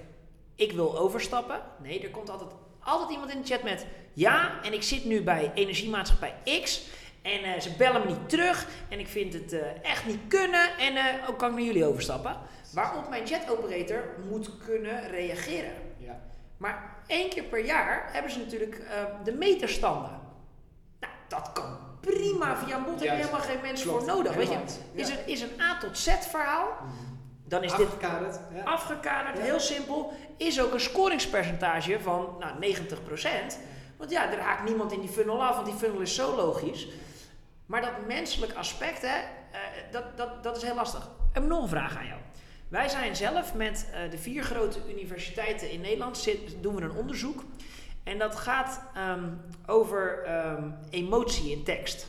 ik 0.55 0.71
wil 0.71 0.97
overstappen. 0.97 1.61
Nee, 1.81 2.03
er 2.03 2.09
komt 2.09 2.29
altijd, 2.29 2.51
altijd 2.79 3.11
iemand 3.11 3.31
in 3.31 3.41
de 3.41 3.47
chat 3.47 3.63
met, 3.63 3.85
ja, 4.13 4.63
en 4.63 4.73
ik 4.73 4.83
zit 4.83 5.05
nu 5.05 5.21
bij 5.21 5.51
energiemaatschappij 5.55 6.33
X. 6.61 6.81
En 7.21 7.43
eh, 7.43 7.59
ze 7.59 7.71
bellen 7.77 8.01
me 8.01 8.07
niet 8.07 8.29
terug. 8.29 8.67
En 8.89 8.99
ik 8.99 9.07
vind 9.07 9.33
het 9.33 9.53
eh, 9.53 9.89
echt 9.91 10.05
niet 10.05 10.19
kunnen. 10.27 10.77
En 10.77 10.95
eh 10.95 11.29
ook 11.29 11.37
kan 11.37 11.49
ik 11.49 11.55
naar 11.55 11.63
jullie 11.63 11.85
overstappen. 11.85 12.37
Waarop 12.73 13.09
mijn 13.09 13.27
chat 13.27 13.49
operator 13.57 14.03
moet 14.29 14.57
kunnen 14.65 15.09
reageren. 15.09 15.73
ja. 15.97 16.19
Maar 16.57 16.95
één 17.07 17.29
keer 17.29 17.43
per 17.43 17.65
jaar 17.65 18.09
hebben 18.11 18.31
ze 18.31 18.39
natuurlijk 18.39 18.81
de 19.23 19.31
meterstanden. 19.33 20.19
Nou, 20.99 21.13
dat 21.27 21.51
kan 21.53 21.77
prima 21.99 22.57
via 22.57 22.77
een 22.77 22.83
bot. 22.83 22.93
Heb 22.93 23.03
je 23.03 23.09
helemaal 23.15 23.39
geen 23.39 23.61
mensen 23.61 23.87
Klopt. 23.89 24.03
voor 24.03 24.13
nodig. 24.15 24.35
Weet 24.35 24.49
je, 24.49 24.57
is, 24.93 25.09
een, 25.09 25.17
is 25.25 25.41
een 25.41 25.61
A 25.61 25.77
tot 25.77 25.97
Z 25.97 26.09
verhaal. 26.29 26.67
Dan 27.47 27.63
is 27.63 27.75
dit 27.75 27.85
Afgekaderd. 27.85 28.39
Ja. 28.55 28.63
afgekaderd, 28.63 29.39
heel 29.39 29.59
simpel. 29.59 30.13
Is 30.37 30.61
ook 30.61 30.73
een 30.73 30.79
scoringspercentage 30.79 31.99
van 31.99 32.35
nou, 32.39 32.75
90%. 32.75 33.57
Want 34.01 34.13
ja, 34.13 34.31
er 34.31 34.39
haakt 34.39 34.63
niemand 34.63 34.91
in 34.91 34.99
die 34.99 35.09
funnel 35.09 35.43
af, 35.43 35.55
want 35.55 35.65
die 35.65 35.75
funnel 35.75 36.01
is 36.01 36.15
zo 36.15 36.35
logisch. 36.35 36.87
Maar 37.65 37.81
dat 37.81 38.07
menselijk 38.07 38.53
aspect, 38.53 39.01
hè, 39.01 39.17
eh, 39.17 39.59
dat, 39.91 40.17
dat, 40.17 40.43
dat 40.43 40.57
is 40.57 40.63
heel 40.63 40.75
lastig. 40.75 41.03
Ik 41.03 41.33
heb 41.33 41.43
nog 41.43 41.61
een 41.61 41.67
vraag 41.67 41.97
aan 41.97 42.05
jou. 42.05 42.19
Wij 42.67 42.89
zijn 42.89 43.15
zelf 43.15 43.53
met 43.53 43.89
eh, 43.93 44.11
de 44.11 44.17
vier 44.17 44.43
grote 44.43 44.79
universiteiten 44.89 45.71
in 45.71 45.81
Nederland, 45.81 46.17
zit, 46.17 46.39
doen 46.61 46.75
we 46.75 46.81
een 46.81 46.95
onderzoek. 46.95 47.43
En 48.03 48.17
dat 48.17 48.35
gaat 48.35 48.81
ehm, 48.93 49.29
over 49.65 50.23
ehm, 50.23 50.69
emotie 50.89 51.51
in 51.51 51.63
tekst. 51.63 52.07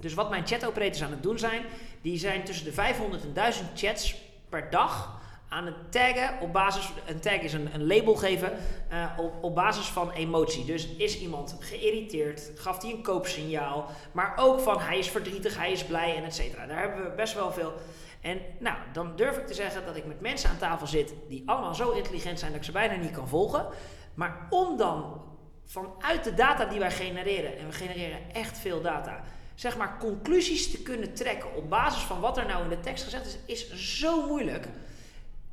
Dus 0.00 0.14
wat 0.14 0.30
mijn 0.30 0.46
chatoperators 0.46 1.02
aan 1.02 1.10
het 1.10 1.22
doen 1.22 1.38
zijn, 1.38 1.62
die 2.00 2.18
zijn 2.18 2.44
tussen 2.44 2.64
de 2.64 2.72
500 2.72 3.22
en 3.22 3.32
1000 3.32 3.68
chats 3.74 4.16
per 4.48 4.70
dag 4.70 5.20
aan 5.48 5.66
het 5.66 5.92
taggen 5.92 6.40
op 6.40 6.52
basis, 6.52 6.92
een 7.06 7.20
tag 7.20 7.40
is 7.40 7.52
een, 7.52 7.74
een 7.74 7.86
label 7.86 8.14
geven, 8.14 8.52
eh, 8.88 9.04
op, 9.18 9.32
op 9.40 9.54
basis 9.54 9.86
van 9.86 10.10
emotie. 10.10 10.64
Dus 10.64 10.86
is 10.86 11.18
iemand 11.18 11.56
geïrriteerd, 11.60 12.50
gaf 12.54 12.82
hij 12.82 12.90
een 12.90 13.02
koopsignaal, 13.02 13.90
maar 14.12 14.32
ook 14.36 14.60
van 14.60 14.80
hij 14.80 14.98
is 14.98 15.08
verdrietig, 15.08 15.56
hij 15.56 15.72
is 15.72 15.84
blij 15.84 16.16
en 16.16 16.24
et 16.24 16.34
cetera. 16.34 16.66
Daar 16.66 16.78
hebben 16.78 17.02
we 17.02 17.16
best 17.16 17.34
wel 17.34 17.52
veel. 17.52 17.72
En 18.20 18.40
nou, 18.58 18.76
dan 18.92 19.16
durf 19.16 19.36
ik 19.36 19.46
te 19.46 19.54
zeggen 19.54 19.86
dat 19.86 19.96
ik 19.96 20.06
met 20.06 20.20
mensen 20.20 20.50
aan 20.50 20.58
tafel 20.58 20.86
zit 20.86 21.14
die 21.28 21.42
allemaal 21.46 21.74
zo 21.74 21.90
intelligent 21.90 22.38
zijn 22.38 22.50
dat 22.50 22.60
ik 22.60 22.66
ze 22.66 22.72
bijna 22.72 22.94
niet 22.94 23.10
kan 23.10 23.28
volgen. 23.28 23.66
Maar 24.14 24.46
om 24.50 24.76
dan 24.76 25.22
vanuit 25.64 26.24
de 26.24 26.34
data 26.34 26.64
die 26.64 26.78
wij 26.78 26.90
genereren, 26.90 27.58
en 27.58 27.66
we 27.66 27.72
genereren 27.72 28.18
echt 28.32 28.58
veel 28.58 28.80
data, 28.80 29.22
zeg 29.54 29.76
maar 29.76 29.96
conclusies 29.98 30.70
te 30.70 30.82
kunnen 30.82 31.14
trekken 31.14 31.54
op 31.54 31.70
basis 31.70 32.02
van 32.02 32.20
wat 32.20 32.36
er 32.36 32.46
nou 32.46 32.62
in 32.62 32.68
de 32.68 32.80
tekst 32.80 33.04
gezegd 33.04 33.26
is, 33.26 33.66
is 33.66 33.98
zo 33.98 34.26
moeilijk. 34.26 34.68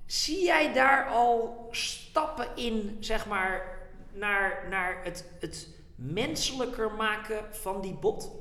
Zie 0.06 0.44
jij 0.44 0.74
daar 0.74 1.08
al 1.08 1.68
stappen 1.72 2.48
in, 2.56 2.98
zeg 3.00 3.26
maar, 3.28 3.80
naar, 4.14 4.66
naar 4.70 5.04
het, 5.04 5.26
het 5.40 5.68
menselijker 5.96 6.92
maken 6.92 7.46
van 7.56 7.82
die 7.82 7.94
bot? 7.94 8.32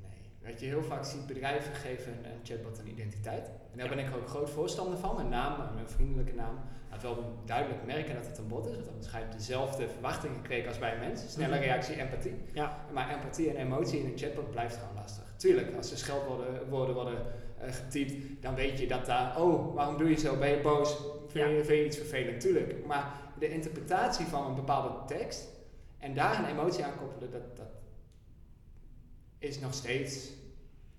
Nee. 0.00 0.50
Wat 0.50 0.60
je 0.60 0.66
heel 0.66 0.82
vaak 0.82 1.04
ziet, 1.04 1.26
bedrijven 1.26 1.74
geven 1.74 2.12
een 2.12 2.40
chatbot 2.42 2.78
een 2.78 2.88
identiteit. 2.88 3.50
En 3.72 3.78
daar 3.78 3.88
ben 3.88 3.98
ik 3.98 4.16
ook 4.16 4.28
groot 4.28 4.50
voorstander 4.50 4.98
van. 4.98 5.18
Een 5.20 5.28
naam, 5.28 5.60
een 5.60 5.88
vriendelijke 5.88 6.34
naam. 6.34 6.58
Laat 6.90 7.02
wel 7.02 7.42
duidelijk 7.44 7.84
merken 7.86 8.14
dat 8.14 8.26
het 8.26 8.38
een 8.38 8.48
bot 8.48 8.66
is. 8.66 8.84
Want 8.84 9.06
ga 9.06 9.18
je 9.18 9.24
dezelfde 9.36 9.88
verwachtingen 9.88 10.42
kweken 10.42 10.68
als 10.68 10.78
bij 10.78 10.92
een 10.92 10.98
mens. 11.00 11.32
Snelle 11.32 11.54
Mhm. 11.54 11.62
reactie, 11.62 12.00
empathie. 12.00 12.34
Ja. 12.52 12.84
Maar 12.92 13.10
empathie 13.10 13.50
en 13.50 13.56
emotie 13.56 13.98
in 14.00 14.06
een 14.06 14.18
chatbot 14.18 14.50
blijft 14.50 14.76
gewoon 14.76 14.94
lastig. 14.94 15.24
Tuurlijk, 15.36 15.76
als 15.76 15.90
er 15.90 15.98
scheldwoorden 15.98 16.68
woorden 16.68 16.94
worden 16.94 17.18
eh, 17.18 17.32
getypt, 17.60 18.42
dan 18.42 18.54
weet 18.54 18.78
je 18.78 18.86
dat 18.86 19.06
daar, 19.06 19.42
oh, 19.42 19.74
waarom 19.74 19.96
doe 19.98 20.10
je 20.10 20.18
zo? 20.18 20.36
Ben 20.36 20.50
je 20.50 20.60
boos? 20.60 20.96
Vind 21.28 21.50
je, 21.50 21.64
vind 21.64 21.78
je 21.78 21.84
iets 21.84 21.96
vervelend? 21.96 22.40
Tuurlijk. 22.40 22.86
Maar 22.86 23.12
de 23.38 23.48
interpretatie 23.48 24.26
van 24.26 24.46
een 24.46 24.54
bepaalde 24.54 25.04
tekst 25.06 25.48
en 25.98 26.14
daar 26.14 26.38
een 26.38 26.58
emotie 26.58 26.84
aan 26.84 26.98
koppelen, 26.98 27.30
dat, 27.30 27.56
dat 27.56 27.66
is 29.38 29.60
nog 29.60 29.74
steeds 29.74 30.30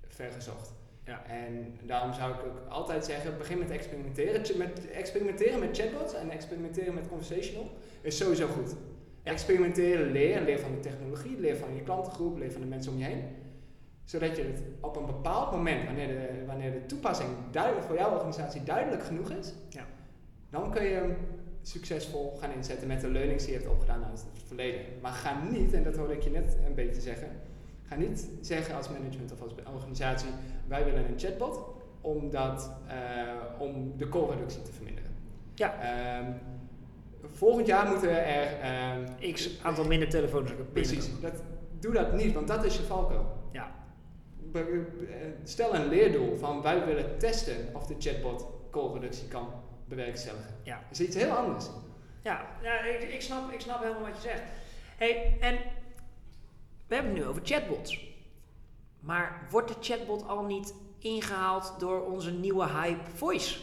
vergezocht. 0.08 0.72
Ja. 1.10 1.26
En 1.26 1.80
daarom 1.84 2.14
zou 2.14 2.34
ik 2.34 2.40
ook 2.40 2.70
altijd 2.70 3.06
zeggen, 3.06 3.38
begin 3.38 3.58
met 3.58 3.72
experimenteren. 3.72 4.58
Met 4.58 4.92
experimenteren 4.92 5.60
met 5.60 5.78
chatbots 5.78 6.14
en 6.14 6.30
experimenteren 6.30 6.94
met 6.94 7.08
conversational 7.08 7.70
is 8.02 8.18
sowieso 8.18 8.48
goed. 8.48 8.76
Ja. 9.24 9.32
Experimenteren, 9.32 10.12
leer, 10.12 10.42
leer 10.42 10.60
van 10.60 10.72
de 10.72 10.80
technologie, 10.80 11.40
leer 11.40 11.56
van 11.56 11.76
je 11.76 11.82
klantengroep, 11.82 12.38
leer 12.38 12.52
van 12.52 12.62
de 12.62 12.68
mensen 12.68 12.92
om 12.92 12.98
je 12.98 13.06
heen. 13.06 13.24
Zodat 14.10 14.36
je 14.38 14.44
het 14.44 14.62
op 14.80 14.96
een 14.96 15.06
bepaald 15.06 15.52
moment, 15.52 15.86
wanneer 15.86 16.08
de, 16.08 16.44
wanneer 16.48 16.72
de 16.72 16.86
toepassing 16.86 17.30
duidelijk 17.52 17.86
voor 17.86 17.96
jouw 17.96 18.14
organisatie 18.14 18.64
duidelijk 18.64 19.04
genoeg 19.04 19.30
is, 19.30 19.54
Ja. 19.70 19.86
dan 20.50 20.72
kun 20.72 20.84
je 20.84 20.94
hem 20.94 21.18
succesvol 21.62 22.38
gaan 22.42 22.52
inzetten 22.52 22.88
met 22.88 23.02
de 23.02 23.10
learnings 23.10 23.44
die 23.44 23.54
je 23.54 23.60
hebt 23.60 23.72
opgedaan 23.72 24.04
uit 24.04 24.26
het 24.34 24.44
verleden. 24.46 24.82
Maar 25.02 25.12
ga 25.12 25.42
niet, 25.52 25.74
en 25.74 25.84
dat 25.84 25.96
hoorde 25.96 26.14
ik 26.14 26.22
je 26.24 26.30
net 26.30 26.58
een 26.66 26.76
beetje 26.76 27.02
zeggen, 27.02 27.28
ga 27.84 27.96
niet 27.96 28.28
zeggen 28.42 28.76
als 28.76 28.90
management 28.90 29.32
of 29.32 29.42
als 29.42 29.52
organisatie, 29.74 30.30
wij 30.68 30.86
willen 30.86 31.06
een 31.06 31.20
chatbot 31.20 31.60
omdat, 32.02 32.72
eh, 32.88 32.96
om 33.62 33.98
de 33.98 34.10
callreductie 34.10 34.62
te 34.62 34.72
verminderen. 34.72 35.12
Ja. 35.54 35.74
Ehm, 35.82 36.32
volgend 37.32 37.68
jaar 37.68 37.88
moeten 37.90 38.26
er... 38.26 38.60
ehm, 38.60 39.34
X 39.34 39.60
aantal 39.64 39.86
minder 39.86 40.10
telefoons 40.10 40.52
Precies, 40.74 41.10
dat, 41.22 41.34
doe 41.80 41.94
dat 41.94 42.14
niet, 42.14 42.34
want 42.34 42.48
dat 42.48 42.64
is 42.66 42.78
je 42.78 42.84
valkuil. 42.84 43.38
Be- 44.52 45.34
Stel 45.44 45.76
een 45.76 45.88
leerdoel 45.88 46.38
van 46.38 46.62
wij 46.62 46.86
willen 46.86 47.18
testen 47.18 47.70
of 47.74 47.86
de 47.86 47.96
chatbot 48.00 48.46
callreductie 48.72 49.28
kan 49.28 49.52
bewerkstelligen. 49.86 50.56
Ja. 50.64 50.84
Dat 50.90 51.00
is 51.00 51.06
iets 51.06 51.16
heel 51.16 51.32
anders. 51.32 51.66
Ja, 52.24 52.48
ja 52.62 52.80
ik, 52.80 53.14
ik, 53.14 53.22
snap, 53.22 53.52
ik 53.52 53.60
snap 53.60 53.82
helemaal 53.82 54.02
wat 54.02 54.22
je 54.22 54.28
zegt. 54.30 54.42
Hey, 54.98 55.38
en 55.40 55.58
we 56.88 56.96
hebben 56.96 57.12
het 57.14 57.22
nu 57.22 57.28
over 57.28 57.42
chatbots. 57.46 58.08
Maar 59.00 59.48
wordt 59.50 59.68
de 59.68 59.76
chatbot 59.80 60.28
al 60.28 60.44
niet 60.44 60.74
ingehaald 61.00 61.74
door 61.80 62.06
onze 62.06 62.32
nieuwe 62.32 62.70
hype 62.70 63.10
voice? 63.14 63.60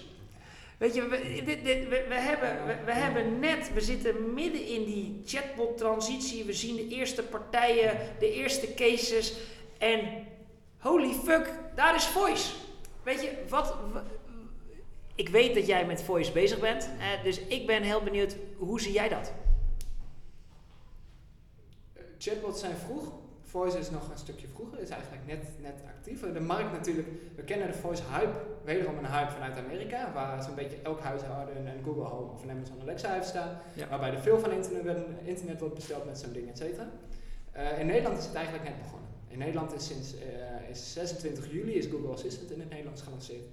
Weet 0.79 0.95
je, 0.95 1.09
we, 1.09 1.43
dit, 1.45 1.65
dit, 1.65 1.89
we, 1.89 2.05
we 2.09 2.15
hebben, 2.15 2.67
we, 2.67 2.85
we 2.85 2.93
hebben 2.93 3.39
net, 3.39 3.73
we 3.75 3.81
zitten 3.81 4.35
midden 4.35 4.67
in 4.67 4.85
die 4.85 5.23
chatbot-transitie. 5.25 6.45
We 6.45 6.53
zien 6.53 6.77
de 6.77 6.89
eerste 6.89 7.23
partijen, 7.23 7.99
de 8.19 8.33
eerste 8.33 8.75
cases. 8.75 9.37
En 9.79 10.01
holy 10.87 11.13
fuck, 11.13 11.53
daar 11.75 11.95
is 11.95 12.05
voice. 12.07 12.55
Weet 13.03 13.23
je, 13.23 13.45
wat. 13.49 13.75
ik 15.15 15.29
weet 15.29 15.55
dat 15.55 15.67
jij 15.67 15.87
met 15.87 16.03
voice 16.03 16.33
bezig 16.33 16.61
bent. 16.61 16.89
eh, 16.99 17.23
dus 17.23 17.39
ik 17.41 17.67
ben 17.67 17.83
heel 17.83 18.03
benieuwd, 18.03 18.37
hoe 18.57 18.81
zie 18.81 18.93
jij 18.93 19.09
dat? 19.09 19.33
Eh, 21.93 22.03
Chatbots 22.19 22.61
zijn 22.61 22.77
vroeg 22.77 23.05
Voice 23.43 23.79
is 23.79 23.91
nog 23.91 24.11
een 24.11 24.19
stukje 24.19 24.47
vroeger, 24.55 24.79
is 24.81 24.89
eigenlijk 24.91 25.23
net, 25.27 25.45
net 25.61 25.75
actiever. 25.97 26.33
De 26.35 26.41
markt 26.41 26.73
natuurlijk, 26.73 27.09
we 27.37 27.43
kennen 27.43 27.67
de 27.67 27.73
Voice 27.75 28.03
hype, 28.13 28.33
wederom 28.65 28.99
een 28.99 29.07
hype 29.13 29.31
vanuit 29.31 29.59
Amerika, 29.59 30.13
waar 30.13 30.43
zo'n 30.43 30.55
beetje 30.55 30.77
elk 30.83 31.01
huishouden 31.01 31.67
een 31.67 31.85
Google 31.85 32.03
Home 32.03 32.33
of 32.33 32.43
een 32.43 32.51
Amazon 32.51 32.81
Alexa 32.81 33.13
heeft 33.13 33.29
staan, 33.29 33.59
Ja. 33.75 33.89
waarbij 33.89 34.11
er 34.15 34.21
veel 34.21 34.39
van 34.39 34.51
internet, 34.53 34.99
internet 35.25 35.61
wordt 35.61 35.75
besteld 35.75 36.05
met 36.05 36.19
zo'n 36.19 36.33
ding, 36.33 36.49
et 36.49 36.59
cetera. 36.59 36.89
Eh, 37.53 37.81
in 37.81 37.87
Nederland 37.87 38.19
is 38.19 38.25
het 38.25 38.35
eigenlijk 38.35 38.65
net 38.65 38.79
begonnen. 38.83 39.06
In 39.37 39.43
Nederland 39.43 39.73
is 39.75 39.87
sinds 39.87 40.15
eh, 40.19 40.69
is 40.71 40.93
26 40.93 41.53
juli 41.53 41.73
is 41.73 41.87
Google 41.87 42.13
Assistant 42.13 42.51
in 42.51 42.61
het 42.61 42.69
Nederlands 42.69 43.03
gelanceerd. 43.03 43.45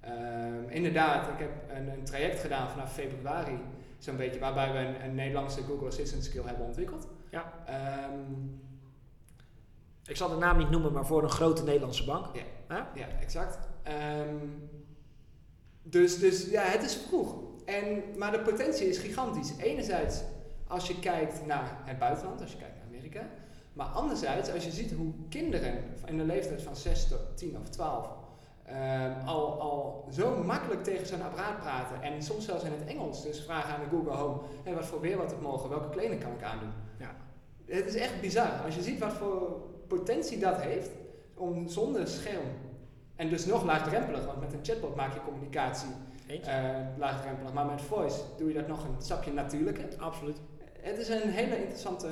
Ehm, 0.00 0.68
inderdaad, 0.68 1.28
ik 1.28 1.38
heb 1.38 1.50
een, 1.76 1.88
een 1.88 2.04
traject 2.04 2.40
gedaan 2.40 2.70
vanaf 2.70 2.92
februari, 2.92 3.58
zo'n 3.98 4.16
beetje, 4.16 4.40
waarbij 4.40 4.72
we 4.72 4.78
een, 4.78 5.04
een 5.04 5.14
Nederlandse 5.14 5.62
Google 5.62 5.86
Assistant 5.86 6.24
skill 6.24 6.42
hebben 6.44 6.66
ontwikkeld. 6.66 7.08
Ja. 7.30 7.52
Ehm, 7.66 8.20
Ik 10.04 10.16
zal 10.16 10.28
de 10.28 10.36
naam 10.36 10.58
niet 10.58 10.70
noemen, 10.70 10.92
maar 10.92 11.06
voor 11.06 11.22
een 11.22 11.30
grote 11.30 11.64
Nederlandse 11.64 12.04
bank. 12.04 12.36
Ja. 12.36 12.42
Ja? 12.68 12.90
Ja, 12.94 13.06
exact. 13.20 13.58
Ehm, 13.82 14.36
dus, 15.82 16.18
dus 16.18 16.50
ja, 16.50 16.62
het 16.62 16.82
is 16.82 16.96
vroeg. 16.96 17.34
En, 17.64 18.02
maar 18.18 18.32
de 18.32 18.40
potentie 18.40 18.88
is 18.88 18.98
gigantisch. 18.98 19.56
Enerzijds 19.56 20.22
als 20.66 20.86
je 20.88 20.98
kijkt 20.98 21.46
naar 21.46 21.80
het 21.84 21.98
buitenland, 21.98 22.40
als 22.40 22.52
je 22.52 22.58
kijkt 22.58 22.74
naar 22.76 22.86
Amerika. 22.86 23.28
Maar 23.76 23.86
anderzijds 23.86 24.52
als 24.52 24.64
je 24.64 24.70
ziet 24.70 24.92
hoe 24.92 25.12
kinderen 25.28 25.84
in 26.06 26.16
de 26.16 26.24
leeftijd 26.24 26.62
van 26.62 26.76
6 26.76 27.08
tot 27.08 27.18
10 27.34 27.58
of 27.58 27.68
12 27.68 28.08
ehm, 28.64 29.26
al, 29.26 29.60
al 29.60 30.08
zo 30.10 30.42
makkelijk 30.42 30.84
tegen 30.84 31.06
zo'n 31.06 31.22
apparaat 31.22 31.60
praten. 31.60 32.02
En 32.02 32.22
soms 32.22 32.44
zelfs 32.44 32.64
in 32.64 32.72
het 32.72 32.84
Engels. 32.88 33.22
Dus 33.22 33.44
vragen 33.44 33.74
aan 33.74 33.80
de 33.80 33.96
Google 33.96 34.12
Home, 34.12 34.40
hey, 34.64 34.74
wat 34.74 34.86
voor 34.86 35.00
weer 35.00 35.16
wordt 35.16 35.30
het 35.30 35.40
morgen? 35.40 35.68
Welke 35.68 35.88
kleding 35.88 36.20
kan 36.20 36.32
ik 36.32 36.42
aandoen? 36.42 36.72
Ja. 36.98 37.14
Het 37.64 37.86
is 37.86 37.94
echt 37.94 38.20
bizar. 38.20 38.50
Als 38.64 38.74
je 38.74 38.82
ziet 38.82 38.98
wat 38.98 39.12
voor 39.12 39.60
potentie 39.86 40.38
dat 40.38 40.60
heeft 40.60 40.90
om 41.34 41.68
zonder 41.68 42.08
scherm 42.08 42.46
en 43.16 43.28
dus 43.28 43.46
nog 43.46 43.64
laagdrempelig, 43.64 44.26
want 44.26 44.40
met 44.40 44.52
een 44.52 44.64
chatbot 44.64 44.96
maak 44.96 45.14
je 45.14 45.20
communicatie 45.24 45.90
eh, 46.26 46.64
laagdrempelig, 46.98 47.52
maar 47.52 47.66
met 47.66 47.80
voice 47.80 48.20
doe 48.38 48.48
je 48.48 48.54
dat 48.54 48.68
nog 48.68 48.84
een 48.84 49.02
stapje 49.02 49.32
natuurlijker. 49.32 49.84
Absoluut. 49.98 50.36
Het 50.80 50.98
is 50.98 51.08
een 51.08 51.30
hele 51.30 51.58
interessante. 51.58 52.08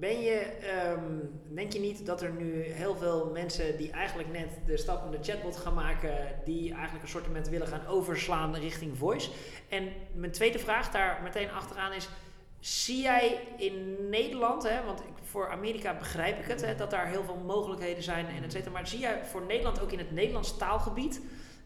Ben 0.00 0.20
je, 0.20 0.38
ehm, 0.40 1.54
denk 1.54 1.72
je 1.72 1.80
niet 1.80 2.06
dat 2.06 2.22
er 2.22 2.32
nu 2.32 2.62
heel 2.62 2.96
veel 2.96 3.30
mensen 3.32 3.76
die 3.76 3.90
eigenlijk 3.90 4.32
net 4.32 4.48
de 4.66 4.76
stap 4.76 5.02
naar 5.02 5.20
de 5.20 5.32
chatbot 5.32 5.56
gaan 5.56 5.74
maken, 5.74 6.40
die 6.44 6.72
eigenlijk 6.72 7.02
een 7.02 7.10
soort 7.10 7.48
willen 7.48 7.66
gaan 7.66 7.86
overslaan 7.86 8.56
richting 8.56 8.98
voice? 8.98 9.30
En 9.68 9.88
mijn 10.14 10.32
tweede 10.32 10.58
vraag 10.58 10.90
daar 10.90 11.20
meteen 11.22 11.50
achteraan 11.50 11.92
is, 11.92 12.08
zie 12.60 13.02
jij 13.02 13.38
in 13.56 14.08
Nederland, 14.08 14.62
hè, 14.62 14.84
want 14.84 15.02
voor 15.22 15.50
Amerika 15.50 15.96
begrijp 15.96 16.38
ik 16.38 16.46
het, 16.46 16.64
hè, 16.66 16.74
dat 16.74 16.90
daar 16.90 17.06
heel 17.06 17.24
veel 17.24 17.42
mogelijkheden 17.46 18.02
zijn 18.02 18.26
en 18.26 18.42
et 18.42 18.52
cetera, 18.52 18.72
maar 18.72 18.88
zie 18.88 19.00
jij 19.00 19.24
voor 19.24 19.42
Nederland 19.46 19.80
ook 19.80 19.92
in 19.92 19.98
het 19.98 20.12
Nederlands 20.12 20.56
taalgebied 20.56 21.20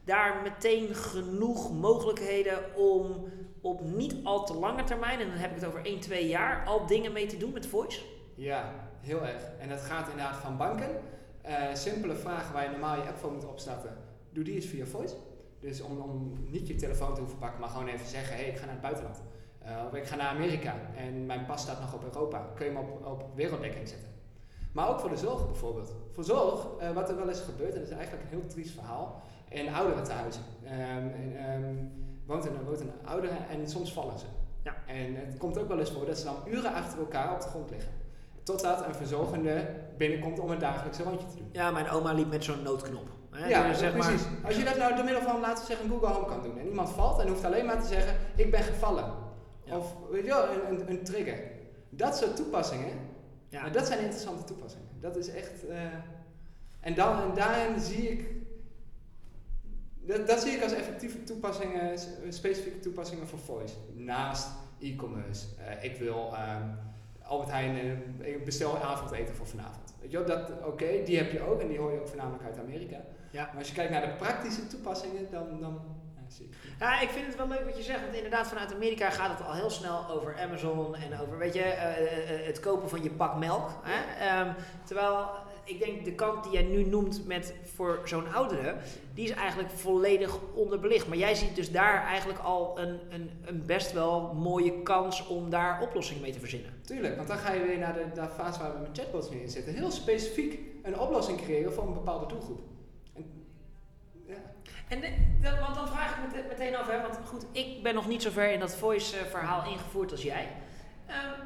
daar 0.05 0.43
meteen 0.43 0.95
genoeg 0.95 1.73
mogelijkheden 1.73 2.77
om 2.77 3.29
op 3.61 3.81
niet 3.81 4.15
al 4.23 4.47
te 4.47 4.55
lange 4.55 4.85
termijn, 4.85 5.21
en 5.21 5.29
dan 5.29 5.37
heb 5.37 5.51
ik 5.51 5.57
het 5.57 5.67
over 5.67 5.87
1, 5.87 6.01
2 6.01 6.29
jaar, 6.29 6.65
al 6.67 6.87
dingen 6.87 7.13
mee 7.13 7.27
te 7.27 7.37
doen 7.37 7.53
met 7.53 7.67
voice? 7.67 8.01
Ja, 8.35 8.75
heel 9.01 9.27
erg. 9.27 9.43
En 9.59 9.69
dat 9.69 9.81
gaat 9.81 10.09
inderdaad 10.09 10.37
van 10.37 10.57
banken. 10.57 10.89
Eh, 11.43 11.75
simpele 11.75 12.15
vragen 12.15 12.53
waar 12.53 12.65
je 12.65 12.71
normaal 12.71 12.97
je 12.97 13.09
app 13.09 13.17
voor 13.17 13.33
moet 13.33 13.47
opstarten, 13.47 13.97
doe 14.31 14.45
die 14.45 14.55
eens 14.55 14.67
via 14.67 14.85
voice. 14.85 15.15
Dus 15.61 15.81
om, 15.81 15.99
om 15.99 16.33
niet 16.51 16.69
je 16.69 16.75
telefoon 16.75 17.15
te 17.15 17.21
hoeven 17.21 17.39
pakken, 17.39 17.61
maar 17.61 17.69
gewoon 17.69 17.89
even 17.89 18.07
zeggen, 18.07 18.37
hé, 18.37 18.43
hey, 18.43 18.51
ik 18.51 18.59
ga 18.59 18.65
naar 18.65 18.75
het 18.75 18.83
buitenland. 18.83 19.23
Eh, 19.59 19.85
of 19.87 19.95
ik 19.95 20.05
ga 20.05 20.17
naar 20.17 20.29
Amerika 20.29 20.75
en 20.97 21.27
mijn 21.27 21.47
pas 21.47 21.63
staat 21.63 21.81
nog 21.81 21.95
op 21.95 22.05
Europa. 22.05 22.47
Kun 22.55 22.67
je 22.67 22.73
hem 22.73 22.81
op, 22.81 23.07
op 23.07 23.25
werelddekking 23.35 23.89
zetten. 23.89 24.09
Maar 24.73 24.89
ook 24.89 25.01
voor 25.01 25.11
de 25.11 25.17
zorg 25.17 25.47
bijvoorbeeld. 25.47 25.95
Voor 26.13 26.25
zorg, 26.25 26.67
eh, 26.79 26.91
wat 26.91 27.09
er 27.09 27.17
wel 27.17 27.29
eens 27.29 27.41
gebeurt, 27.41 27.73
en 27.73 27.81
dat 27.81 27.89
is 27.89 27.95
eigenlijk 27.95 28.23
een 28.23 28.39
heel 28.39 28.49
triest 28.49 28.75
verhaal, 28.75 29.23
in 29.49 29.75
ouderentehuizen. 29.75 30.43
Ehm 30.65 31.09
en, 31.09 31.37
ehm, 31.37 31.75
woont, 32.27 32.45
een, 32.45 32.65
woont 32.65 32.81
een 32.81 32.93
oudere 33.05 33.37
en 33.51 33.69
soms 33.69 33.93
vallen 33.93 34.19
ze. 34.19 34.27
Ja. 34.63 34.75
En 34.87 35.15
het 35.15 35.37
komt 35.39 35.59
ook 35.59 35.69
wel 35.69 35.79
eens 35.79 35.91
voor 35.91 36.07
dat 36.07 36.19
ze 36.19 36.25
dan 36.25 36.37
uren 36.47 36.75
achter 36.75 36.99
elkaar 36.99 37.33
op 37.35 37.41
de 37.41 37.49
grond 37.49 37.71
liggen. 37.71 37.93
Totdat 38.45 38.87
een 38.87 38.95
verzorgende 38.95 39.67
binnenkomt 39.97 40.39
om 40.39 40.51
een 40.51 40.59
dagelijkse 40.59 41.03
rondje 41.03 41.27
te 41.27 41.37
doen. 41.37 41.49
Ja, 41.53 41.71
mijn 41.71 41.89
oma 41.89 42.13
liep 42.13 42.31
met 42.31 42.45
zo'n 42.45 42.63
noodknop. 42.63 43.09
Hè? 43.31 43.49
Ja, 43.49 43.69
Dus 43.69 43.79
zeg 43.79 43.93
precies. 43.93 44.23
Maar, 44.23 44.47
Als 44.47 44.57
je 44.57 44.65
dat 44.65 44.77
nou 44.77 44.95
door 44.95 45.05
middel 45.05 45.23
van, 45.23 45.41
laten 45.41 45.65
we 45.67 45.71
zeggen, 45.73 45.89
Google 45.91 46.09
Home 46.09 46.27
kan 46.27 46.43
doen. 46.43 46.59
En 46.59 46.67
iemand 46.67 46.89
valt 46.91 47.21
en 47.21 47.29
hoeft 47.29 47.45
alleen 47.45 47.67
maar 47.67 47.81
te 47.81 47.87
zeggen, 47.89 48.17
ik 48.37 48.51
ben 48.51 48.63
gevallen. 48.63 49.13
Ja. 49.65 49.77
Of, 49.79 49.95
weet 50.11 50.23
je 50.23 50.29
wel, 50.29 50.49
een, 50.49 50.71
een, 50.71 50.91
een 50.91 51.05
trigger. 51.05 51.39
Dat 51.91 52.17
soort 52.17 52.37
toepassingen, 52.37 52.99
ja. 53.49 53.61
nou, 53.61 53.73
dat 53.73 53.87
zijn 53.87 53.99
interessante 53.99 54.45
toepassingen. 54.45 54.89
Dat 55.01 55.17
is 55.17 55.29
echt... 55.29 55.67
eh, 55.67 55.79
en, 56.81 56.95
dan, 56.95 57.23
en 57.23 57.35
daarin 57.35 57.81
zie 57.81 58.11
ik... 58.11 58.27
Dat, 60.01 60.27
dat 60.27 60.41
zie 60.41 60.53
ik 60.53 60.63
als 60.63 60.73
effectieve 60.73 61.23
toepassingen, 61.23 61.99
specifieke 62.29 62.79
toepassingen 62.81 63.29
voor 63.29 63.39
voice. 63.39 63.75
Naast 63.95 64.49
e-commerce. 64.81 65.47
Eh, 65.67 65.85
ik 65.85 65.97
wil 65.97 66.33
ehm 66.35 66.69
Albert 67.27 67.51
Heijn, 67.51 67.77
eh, 68.21 68.29
ik 68.29 68.45
bestel 68.45 68.79
avondeten 68.79 69.35
voor 69.35 69.47
vanavond. 69.47 69.95
Weet 70.01 70.11
je 70.11 70.25
dat, 70.25 70.51
oké, 70.65 71.03
die 71.05 71.17
heb 71.17 71.33
je 71.33 71.41
ook 71.41 71.61
en 71.61 71.69
die 71.69 71.79
hoor 71.79 71.93
je 71.93 72.01
ook 72.01 72.09
voornamelijk 72.09 72.45
uit 72.45 72.59
Amerika. 72.59 73.01
Ja. 73.31 73.45
Maar 73.45 73.59
als 73.59 73.69
je 73.69 73.75
kijkt 73.75 73.91
naar 73.91 74.07
de 74.07 74.15
praktische 74.19 74.67
toepassingen, 74.67 75.31
dan, 75.31 75.61
dan 75.61 75.81
ja, 76.15 76.45
ik. 76.45 76.55
ja, 76.79 77.01
ik 77.01 77.09
vind 77.09 77.27
het 77.27 77.37
wel 77.37 77.49
leuk 77.49 77.65
wat 77.65 77.77
je 77.77 77.83
zegt. 77.83 78.01
Want 78.01 78.15
inderdaad, 78.15 78.47
vanuit 78.47 78.75
Amerika 78.75 79.11
gaat 79.11 79.39
het 79.39 79.47
al 79.47 79.55
heel 79.55 79.71
snel 79.71 80.09
over 80.09 80.41
Amazon 80.41 80.97
en 80.97 81.21
over, 81.21 81.39
weet 81.39 81.55
je, 81.55 81.63
eh, 81.63 82.41
eh, 82.41 82.47
het 82.47 82.61
kopen 82.61 82.89
van 82.89 83.03
je 83.03 83.11
pak 83.11 83.37
melk. 83.37 83.71
Hè? 83.83 84.27
Ehm, 84.27 84.53
terwijl 84.85 85.29
ik 85.65 85.79
denk 85.79 86.05
de 86.05 86.13
kant 86.15 86.43
die 86.45 86.53
jij 86.53 86.63
nu 86.63 86.85
noemt 86.85 87.27
met 87.27 87.55
voor 87.75 88.01
zo'n 88.05 88.33
oudere, 88.35 88.75
die 89.15 89.25
is 89.25 89.31
eigenlijk 89.31 89.71
volledig 89.71 90.39
onderbelicht. 90.55 91.09
Maar 91.09 91.17
jij 91.17 91.35
ziet 91.35 91.57
dus 91.57 91.71
daar 91.71 92.05
eigenlijk 92.05 92.39
al 92.39 92.79
een, 92.79 93.01
een, 93.09 93.31
een 93.45 93.67
best 93.67 93.93
wel 93.93 94.33
mooie 94.35 94.83
kans 94.83 95.27
om 95.27 95.51
daar 95.51 95.83
oplossingen 95.83 96.23
mee 96.23 96.33
te 96.33 96.39
verzinnen. 96.41 96.81
Tuurlijk, 96.85 97.17
want 97.17 97.29
dan 97.29 97.39
ga 97.39 97.53
je 97.53 97.63
weer 97.63 97.79
naar 97.79 97.95
de, 97.95 98.05
de 98.15 98.29
fase 98.29 98.59
waar 98.61 98.73
we 98.73 98.79
met 98.79 98.99
chatbots 98.99 99.31
nu 99.31 99.37
in 99.41 99.49
zitten. 99.49 99.75
Heel 99.75 99.91
specifiek 99.91 100.59
een 100.83 100.99
oplossing 100.99 101.41
creëren 101.43 101.73
voor 101.73 101.87
een 101.87 101.93
bepaalde 101.95 102.27
doelgroep. 102.27 102.61
En, 103.15 103.47
ja. 104.27 104.35
En 104.89 105.01
de- 105.01 105.15
de- 105.41 105.59
want 105.61 105.75
dan 105.75 105.89
vraag 105.89 106.17
ik 106.17 106.33
mete- 106.33 106.47
meteen 106.49 106.77
af, 106.77 106.87
hè, 106.91 107.01
want 107.03 107.19
goed, 107.25 107.47
ik 107.53 107.83
ben 107.83 107.95
nog 107.95 108.09
niet 108.09 108.23
zo 108.23 108.31
ver 108.31 108.53
in 108.53 108.61
dat 108.61 108.77
voice-verhaal 108.77 109.71
ingevoerd 109.71 110.11
als 110.11 110.23
jij. 110.23 110.49
Ehm, 111.07 111.41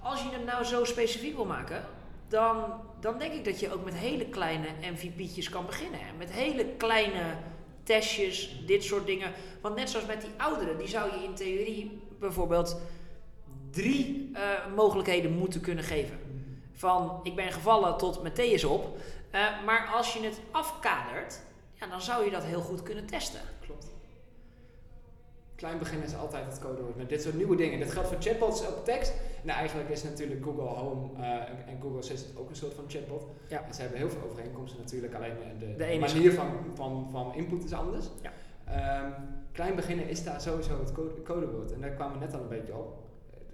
als 0.00 0.22
je 0.22 0.28
het 0.32 0.44
nou 0.44 0.64
zo 0.64 0.84
specifiek 0.84 1.34
wil 1.36 1.44
maken, 1.44 1.84
dan, 2.28 2.80
dan 3.00 3.18
denk 3.18 3.32
ik 3.32 3.44
dat 3.44 3.60
je 3.60 3.72
ook 3.72 3.84
met 3.84 3.94
hele 3.94 4.26
kleine 4.26 4.66
MVP'tjes 4.80 5.48
kan 5.48 5.66
beginnen. 5.66 6.00
Met 6.18 6.30
hele 6.30 6.66
kleine 6.66 7.36
testjes, 7.82 8.64
dit 8.66 8.84
soort 8.84 9.06
dingen. 9.06 9.32
Want 9.60 9.74
net 9.74 9.90
zoals 9.90 10.06
met 10.06 10.20
die 10.20 10.30
ouderen, 10.36 10.78
die 10.78 10.88
zou 10.88 11.10
je 11.10 11.24
in 11.24 11.34
theorie 11.34 12.00
bijvoorbeeld 12.18 12.80
drie 13.70 14.30
eh, 14.32 14.42
mogelijkheden 14.74 15.32
moeten 15.32 15.60
kunnen 15.60 15.84
geven. 15.84 16.18
Van 16.72 17.20
ik 17.22 17.36
ben 17.36 17.52
gevallen 17.52 17.96
tot 17.96 18.22
met 18.22 18.34
thee 18.34 18.52
is 18.52 18.64
op. 18.64 18.98
Eh, 19.30 19.64
maar 19.64 19.90
als 19.94 20.12
je 20.12 20.20
het 20.20 20.40
afkadert, 20.50 21.40
ja, 21.74 21.86
dan 21.86 22.00
zou 22.00 22.24
je 22.24 22.30
dat 22.30 22.44
heel 22.44 22.60
goed 22.60 22.82
kunnen 22.82 23.06
testen. 23.06 23.40
Klopt. 23.60 23.93
Klein 25.56 25.78
beginnen 25.78 26.06
is 26.06 26.16
altijd 26.16 26.44
het 26.46 26.58
codewoord 26.58 26.96
met 26.96 27.08
dit 27.08 27.22
soort 27.22 27.34
nieuwe 27.34 27.56
dingen. 27.56 27.78
Dat 27.80 27.90
geldt 27.92 28.08
voor 28.08 28.16
chatbots 28.20 28.66
op 28.66 28.84
tekst. 28.84 29.12
Nou, 29.42 29.58
eigenlijk 29.58 29.88
is 29.90 30.02
natuurlijk 30.02 30.44
Google 30.44 30.62
Home 30.62 31.22
eh, 31.22 31.30
en- 31.32 31.80
Google 31.80 31.98
Assistant 31.98 32.38
ook 32.38 32.48
een 32.50 32.56
soort 32.56 32.74
van 32.74 32.84
chatbot. 32.88 33.26
Ja. 33.48 33.64
En 33.66 33.74
ze 33.74 33.80
hebben 33.80 33.98
heel 33.98 34.08
veel 34.10 34.20
overeenkomsten 34.30 34.80
natuurlijk, 34.80 35.14
alleen 35.14 35.32
de, 35.58 35.76
De 35.76 35.96
manier 35.98 36.32
van, 36.32 36.46
van, 36.74 37.08
van 37.12 37.34
input 37.34 37.64
is 37.64 37.72
anders. 37.72 38.06
Ja. 38.22 38.32
Ehm, 38.64 39.10
klein 39.52 39.74
beginnen 39.74 40.08
is 40.08 40.24
daar 40.24 40.40
sowieso 40.40 40.78
het 40.78 40.92
code, 40.92 41.22
codewoord. 41.22 41.72
En 41.72 41.80
daar 41.80 41.90
kwamen 41.90 42.18
we 42.18 42.24
net 42.24 42.34
al 42.34 42.40
een 42.40 42.48
beetje 42.48 42.74
op. 42.74 43.02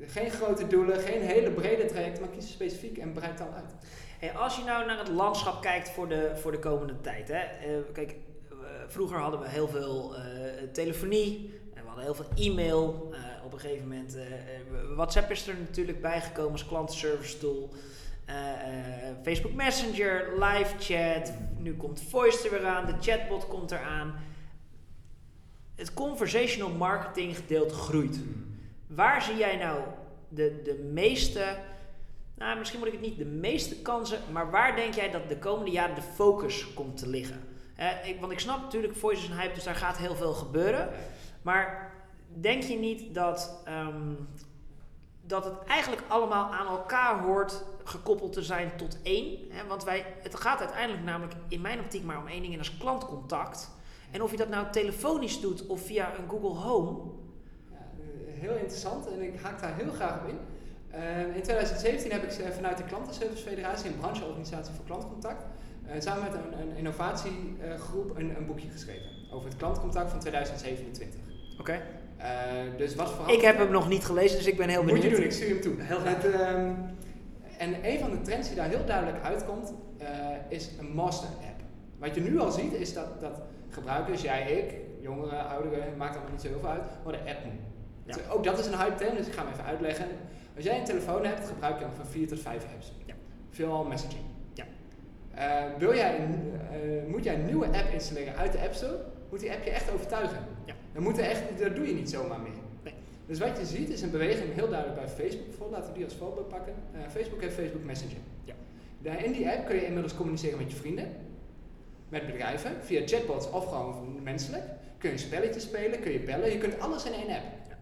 Geen 0.01 0.31
grote 0.31 0.67
doelen, 0.67 0.99
geen 1.01 1.21
hele 1.21 1.51
brede 1.51 1.85
traject, 1.87 2.21
maar 2.21 2.29
kies 2.29 2.51
specifiek 2.53 2.99
en 2.99 3.13
breid 3.13 3.39
dan 3.39 3.55
uit. 3.55 3.75
Hey, 4.19 4.33
als 4.35 4.57
je 4.57 4.65
nou 4.65 4.87
naar 4.87 4.99
het 4.99 5.09
landschap 5.09 5.63
kijkt 5.63 5.91
voor 5.91 6.09
de, 6.09 6.31
voor 6.35 6.53
de 6.53 6.59
komende 6.59 7.01
tijd. 7.01 7.29
Hè? 7.29 7.35
eh, 7.39 7.71
kijk, 7.93 8.11
eh, 8.51 8.57
vroeger 8.87 9.19
hadden 9.19 9.41
we 9.41 9.49
heel 9.49 9.69
veel 9.69 10.15
telefonie. 10.73 11.60
Hadden 12.01 12.17
heel 12.17 12.35
veel 12.35 12.53
e-mail. 12.53 13.11
Eh, 13.13 13.45
op 13.45 13.53
een 13.53 13.59
gegeven 13.59 13.89
moment. 13.89 14.15
eh, 14.17 14.23
eh, 14.23 14.33
WhatsApp 14.95 15.31
is 15.31 15.49
er 15.49 15.57
natuurlijk 15.59 16.01
bijgekomen 16.01 16.53
als 16.53 16.67
klantenservice 16.67 17.39
tool. 17.39 17.71
Facebook 19.23 19.53
Messenger, 19.53 20.33
live 20.39 20.75
chat. 20.79 21.33
Nu 21.59 21.77
komt 21.77 22.03
voice 22.09 22.45
er 22.45 22.51
weer 22.51 22.67
aan. 22.67 22.87
De 22.87 22.95
chatbot 23.01 23.47
komt 23.47 23.71
eraan. 23.71 24.15
Het 25.75 25.95
conversational 25.95 26.71
marketing 26.71 27.37
gedeelte 27.37 27.75
groeit. 27.75 28.21
Waar 28.87 29.23
zie 29.23 29.37
jij 29.37 29.57
nou 29.57 29.81
de, 30.29 30.61
de 30.65 30.89
meeste, 30.93 31.57
nou 32.35 32.59
misschien 32.59 32.79
moet 32.79 32.89
ik 32.89 32.95
het 32.95 33.03
niet 33.03 33.19
de 33.19 33.25
meeste 33.25 33.83
kansen, 33.83 34.19
maar 34.33 34.51
waar 34.51 34.77
denk 34.77 34.95
jij 34.95 35.11
dat 35.11 35.29
de 35.29 35.39
komende 35.39 35.71
jaren 35.71 35.95
de 35.95 36.03
focus 36.03 36.75
komt 36.75 36.97
te 36.97 37.09
liggen? 37.09 37.41
Ik, 38.05 38.21
want 38.21 38.33
ik 38.33 38.41
snap 38.41 38.61
natuurlijk, 38.61 38.97
voice 38.97 39.23
is 39.23 39.29
een 39.29 39.39
hype, 39.39 39.55
dus 39.55 39.65
daar 39.65 39.75
gaat 39.75 39.99
heel 39.99 40.15
veel 40.15 40.33
gebeuren. 40.33 40.89
Maar 41.43 41.90
denk 42.35 42.63
je 42.63 42.77
niet 42.77 43.15
dat, 43.15 43.63
ehm, 43.65 44.15
dat 45.23 45.45
het 45.45 45.65
eigenlijk 45.65 46.03
allemaal 46.09 46.53
aan 46.53 46.67
elkaar 46.67 47.23
hoort 47.23 47.65
gekoppeld 47.85 48.33
te 48.33 48.43
zijn 48.43 48.77
tot 48.77 48.99
één. 49.03 49.39
Hè? 49.51 49.67
Want 49.67 49.85
wij, 49.85 50.05
het 50.23 50.35
gaat 50.35 50.61
uiteindelijk 50.61 51.05
namelijk 51.05 51.35
in 51.49 51.61
mijn 51.61 51.81
optiek 51.81 52.05
maar 52.05 52.19
om 52.19 52.27
één 52.27 52.41
ding 52.41 52.53
en 52.53 52.59
dat 52.59 52.67
is 52.67 52.79
klantcontact. 52.79 53.71
En 54.11 54.23
of 54.23 54.31
je 54.31 54.37
dat 54.37 54.49
nou 54.49 54.71
telefonisch 54.71 55.41
doet 55.41 55.67
of 55.67 55.81
via 55.81 56.13
een 56.19 56.29
Google 56.29 56.61
Home. 56.61 56.99
Ja, 57.71 57.77
eh, 57.77 58.41
heel 58.41 58.55
interessant 58.55 59.07
en 59.07 59.23
ik 59.23 59.41
haak 59.41 59.61
daar 59.61 59.77
heel 59.77 59.93
graag 59.93 60.23
op 60.23 60.29
in. 60.29 60.39
Uh, 60.95 61.37
in 61.37 61.43
2017 61.43 62.11
heb 62.11 62.23
ik 62.23 62.53
vanuit 62.55 62.77
de 62.77 62.85
Klantenservice 62.85 63.43
Federatie, 63.43 63.91
een 63.91 63.99
brancheorganisatie 63.99 64.75
voor 64.75 64.85
klantcontact, 64.85 65.45
uh, 65.87 66.01
samen 66.01 66.23
met 66.23 66.35
een, 66.35 66.61
een 66.61 66.77
innovatiegroep 66.77 68.17
een, 68.17 68.37
een, 68.37 68.47
boekje 68.47 68.69
geschreven 68.69 69.11
over 69.33 69.49
het 69.49 69.59
klantcontact 69.59 70.11
van 70.11 70.21
2027. 70.21 71.21
Oké. 71.53 71.61
Okay. 71.61 71.83
Dus 72.77 72.95
wat 72.95 73.13
Ik 73.27 73.41
heb 73.41 73.59
hem 73.59 73.71
nog 73.71 73.89
niet 73.89 74.05
gelezen, 74.05 74.37
dus 74.37 74.47
ik 74.47 74.57
ben 74.57 74.69
heel 74.69 74.85
benieuwd. 74.85 75.03
Moet 75.03 75.11
je 75.11 75.17
doen, 75.17 75.25
ik 75.25 75.33
stuur 75.33 75.49
hem 75.49 75.61
toe. 75.61 75.75
Heel 75.79 76.03
het, 76.03 76.25
ehm, 76.25 76.73
en 77.59 77.75
een 77.83 77.99
van 77.99 78.11
de 78.11 78.21
trends 78.21 78.47
die 78.49 78.57
daar 78.57 78.69
heel 78.69 78.85
duidelijk 78.85 79.25
uitkomt, 79.25 79.73
is 80.49 80.71
een 80.79 80.93
master 80.95 81.29
app. 81.29 81.61
Wat 81.99 82.15
je 82.15 82.21
nu 82.21 82.39
al 82.39 82.51
ziet, 82.51 82.73
is 82.73 82.93
dat, 82.93 83.21
dat 83.21 83.41
gebruikers, 83.69 84.23
jij, 84.23 84.53
ik, 84.53 84.75
jongeren, 85.01 85.49
ouderen, 85.49 85.97
maakt 85.97 86.15
allemaal 86.15 86.33
niet 86.33 86.41
zo 86.41 86.49
heel 86.49 86.61
veel 86.61 86.69
uit, 86.69 86.89
worden 87.03 87.21
app 87.21 87.45
moe. 87.45 87.53
Ja. 88.05 88.15
Dus 88.15 88.29
ook 88.29 88.45
dat 88.45 88.59
is 88.59 88.67
een 88.67 88.79
hype 88.79 88.95
term, 88.95 89.17
dus 89.17 89.27
ik 89.27 89.33
ga 89.33 89.43
hem 89.43 89.53
even 89.53 89.65
uitleggen. 89.65 90.07
Als 90.57 90.65
jij 90.65 90.79
een 90.79 90.85
telefoon 90.85 91.25
hebt, 91.25 91.49
gebruik 91.49 91.79
je 91.79 91.85
ongeveer 91.85 92.07
4 92.07 92.29
tot 92.29 92.41
5 92.41 92.65
apps. 92.75 92.93
Ja. 93.05 93.15
Veel 93.51 93.85
messaging. 93.85 94.23
Ja. 94.53 94.65
Uh, 95.35 95.79
wil 95.79 95.95
jij 95.95 96.29
moet 97.07 97.25
jij 97.25 97.35
een 97.35 97.45
nieuwe 97.45 97.67
app 97.67 97.93
installeren 97.93 98.37
uit 98.37 98.53
de 98.53 98.61
App 98.61 98.75
Store, 98.75 98.99
moet 99.31 99.41
die 99.41 99.53
app 99.53 99.65
je 99.65 99.71
echt 99.71 99.93
overtuigen. 99.93 100.39
Ja. 100.71 100.77
Dan 100.93 101.03
moet 101.03 101.19
echt, 101.19 101.43
dat 101.59 101.77
doe 101.77 101.87
je 101.87 101.95
niet 101.95 102.11
zomaar 102.11 102.41
meer. 102.41 102.59
Nee. 102.83 102.95
Dus 103.27 103.39
wat 103.39 103.59
je 103.59 103.67
ziet 103.67 103.89
is 103.89 104.03
een 104.03 104.11
beweging 104.11 104.55
heel 104.55 104.69
duidelijk 104.69 105.01
bij 105.01 105.09
Facebook 105.09 105.47
bijvoorbeeld. 105.47 105.79
Laten 105.79 105.93
we 105.93 105.99
die 105.99 106.05
als 106.05 106.15
voorbeeld 106.15 106.49
pakken. 106.49 106.75
Uh, 106.95 107.01
Facebook 107.11 107.41
heeft 107.41 107.55
Facebook 107.55 107.85
Messenger. 107.85 108.19
Ja. 108.45 108.55
Daar 108.99 109.25
in 109.25 109.33
die 109.33 109.49
app 109.51 109.67
kun 109.67 109.77
je 109.77 109.87
inmiddels 109.87 110.15
communiceren 110.15 110.59
met 110.59 110.71
je 110.71 110.77
vrienden 110.77 111.09
met 112.11 112.27
bedrijven, 112.27 112.71
via 112.81 113.07
chatbots 113.07 113.51
of 113.51 113.69
gewoon 113.69 114.23
menselijk. 114.23 114.65
Kun 114.99 115.11
je 115.11 115.19
spelletjes 115.19 115.63
spelen, 115.63 116.01
kun 116.01 116.13
je 116.13 116.21
bellen, 116.21 116.51
je 116.51 116.59
kunt 116.59 116.81
alles 116.81 117.05
in 117.05 117.13
één 117.13 117.29
app. 117.29 117.45
Ja. 117.69 117.79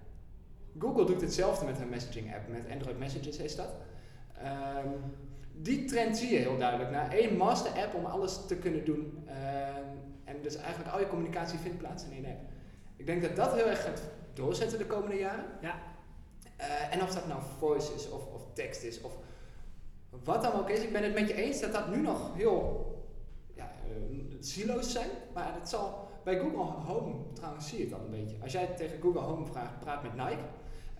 Google 0.78 1.04
doet 1.04 1.20
hetzelfde 1.20 1.64
met 1.64 1.78
hun 1.78 1.88
messaging 1.88 2.34
app, 2.34 2.48
met 2.48 2.62
Android 2.72 2.98
Messages 2.98 3.36
is 3.36 3.56
dat. 3.56 3.68
Um, 4.84 4.92
die 5.52 5.84
trend 5.84 6.16
zie 6.16 6.32
je 6.32 6.38
heel 6.38 6.58
duidelijk 6.58 6.90
naar 6.90 7.12
één 7.12 7.36
master 7.36 7.72
app 7.72 7.94
om 7.94 8.04
alles 8.04 8.46
te 8.46 8.56
kunnen 8.56 8.84
doen. 8.84 9.18
Um, 9.26 9.98
en 10.24 10.36
dus 10.42 10.56
eigenlijk 10.56 10.94
al 10.94 11.00
je 11.00 11.08
communicatie 11.08 11.58
vindt 11.58 11.78
plaats 11.78 12.04
in 12.04 12.12
één 12.12 12.24
app. 12.24 12.40
Ik 12.98 13.06
denk 13.06 13.22
dat 13.22 13.36
dat 13.36 13.54
heel 13.54 13.66
erg 13.66 13.82
gaat 13.82 14.02
doorzetten 14.34 14.78
de 14.78 14.86
komende 14.86 15.16
jaren. 15.16 15.44
Ja. 15.60 15.74
Uh, 16.60 16.94
en 16.94 17.02
of 17.02 17.14
dat 17.14 17.26
nou 17.26 17.40
voice 17.58 17.94
is 17.94 18.10
of, 18.10 18.26
of 18.26 18.42
tekst 18.52 18.82
is 18.82 19.00
of 19.00 19.12
wat 20.24 20.42
dan 20.42 20.52
ook 20.52 20.70
is, 20.70 20.82
ik 20.82 20.92
ben 20.92 21.02
het 21.02 21.14
met 21.14 21.28
je 21.28 21.34
eens 21.34 21.60
dat 21.60 21.72
dat 21.72 21.88
nu 21.88 22.00
nog 22.00 22.34
heel 22.34 22.86
silo's 24.40 24.92
zijn, 24.92 25.08
maar 25.34 25.54
het 25.54 25.68
zal 25.68 26.08
bij 26.24 26.38
Google 26.38 26.58
Home 26.58 27.14
trouwens 27.32 27.68
zie 27.68 27.78
je 27.78 27.84
het 27.84 27.94
al 27.94 28.00
een 28.00 28.10
beetje. 28.10 28.36
Als 28.42 28.52
jij 28.52 28.66
tegen 28.66 29.00
Google 29.00 29.20
Home 29.20 29.46
vraagt, 29.46 29.78
praat 29.78 30.02
met 30.02 30.14
Nike. 30.14 30.42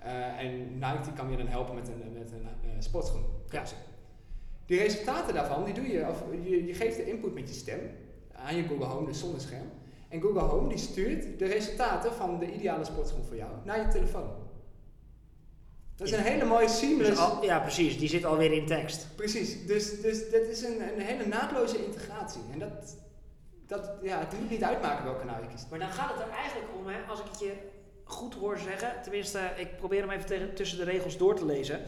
Uh, 0.05 0.43
en 0.43 0.79
Nike 0.79 1.01
die 1.03 1.13
kan 1.13 1.31
je 1.31 1.37
dan 1.37 1.47
helpen 1.47 1.75
met 1.75 1.89
een, 1.89 2.13
met 2.13 2.33
een 2.33 2.83
sportschoen. 2.83 3.25
Ja. 3.51 3.63
Die 4.67 4.79
resultaten 4.79 5.35
daarvan, 5.35 5.65
die 5.65 5.75
doe 5.75 5.89
je, 5.89 6.09
of 6.09 6.23
je, 6.43 6.67
je 6.67 6.75
geeft 6.75 6.97
de 6.97 7.07
input 7.07 7.35
met 7.35 7.49
je 7.49 7.55
stem 7.55 7.81
aan 8.33 8.57
je 8.57 8.63
Google 8.63 8.85
Home, 8.85 9.07
dus 9.07 9.19
zonder 9.19 9.41
scherm. 9.41 9.71
En 10.09 10.21
Google 10.21 10.41
Home 10.41 10.69
die 10.69 10.79
stuurt 10.79 11.39
de 11.39 11.47
resultaten 11.47 12.13
van 12.13 12.39
de 12.39 12.53
ideale 12.53 12.85
sportschoen 12.85 13.25
voor 13.25 13.37
jou 13.37 13.51
naar 13.65 13.81
je 13.81 13.89
telefoon. 13.89 14.47
Dat 15.97 16.07
is 16.07 16.13
een 16.13 16.23
hele 16.23 16.45
mooie 16.45 16.69
seamless... 16.69 17.11
Dus 17.11 17.19
al, 17.19 17.45
ja, 17.45 17.61
precies. 17.61 17.99
Die 17.99 18.09
zit 18.09 18.25
alweer 18.25 18.53
in 18.53 18.67
tekst. 18.67 19.07
Precies. 19.17 19.67
Dus, 19.67 20.01
dus 20.01 20.31
dat 20.31 20.43
is 20.43 20.63
een, 20.63 20.81
een 20.81 21.01
hele 21.01 21.27
naadloze 21.27 21.85
integratie. 21.85 22.41
En 22.53 22.59
dat, 22.59 22.97
dat, 23.67 23.91
ja, 24.03 24.19
het 24.19 24.41
moet 24.41 24.51
niet 24.51 24.65
uitmaken 24.65 25.05
welk 25.05 25.19
kanaal 25.19 25.43
je 25.43 25.49
kiest. 25.49 25.71
Maar 25.71 25.79
dan 25.79 25.89
gaat 25.89 26.11
het 26.15 26.21
er 26.21 26.31
eigenlijk 26.31 26.69
om, 26.79 26.87
hè, 26.87 26.99
als 27.09 27.21
ik 27.21 27.27
het 27.31 27.39
je 27.39 27.53
goed 28.05 28.35
hoor 28.35 28.59
zeggen, 28.59 29.03
tenminste, 29.03 29.41
ik 29.57 29.77
probeer 29.77 30.01
hem 30.01 30.11
even 30.11 30.27
tegen, 30.27 30.55
tussen 30.55 30.79
de 30.79 30.85
regels 30.85 31.17
door 31.17 31.35
te 31.35 31.47
lezen. 31.47 31.81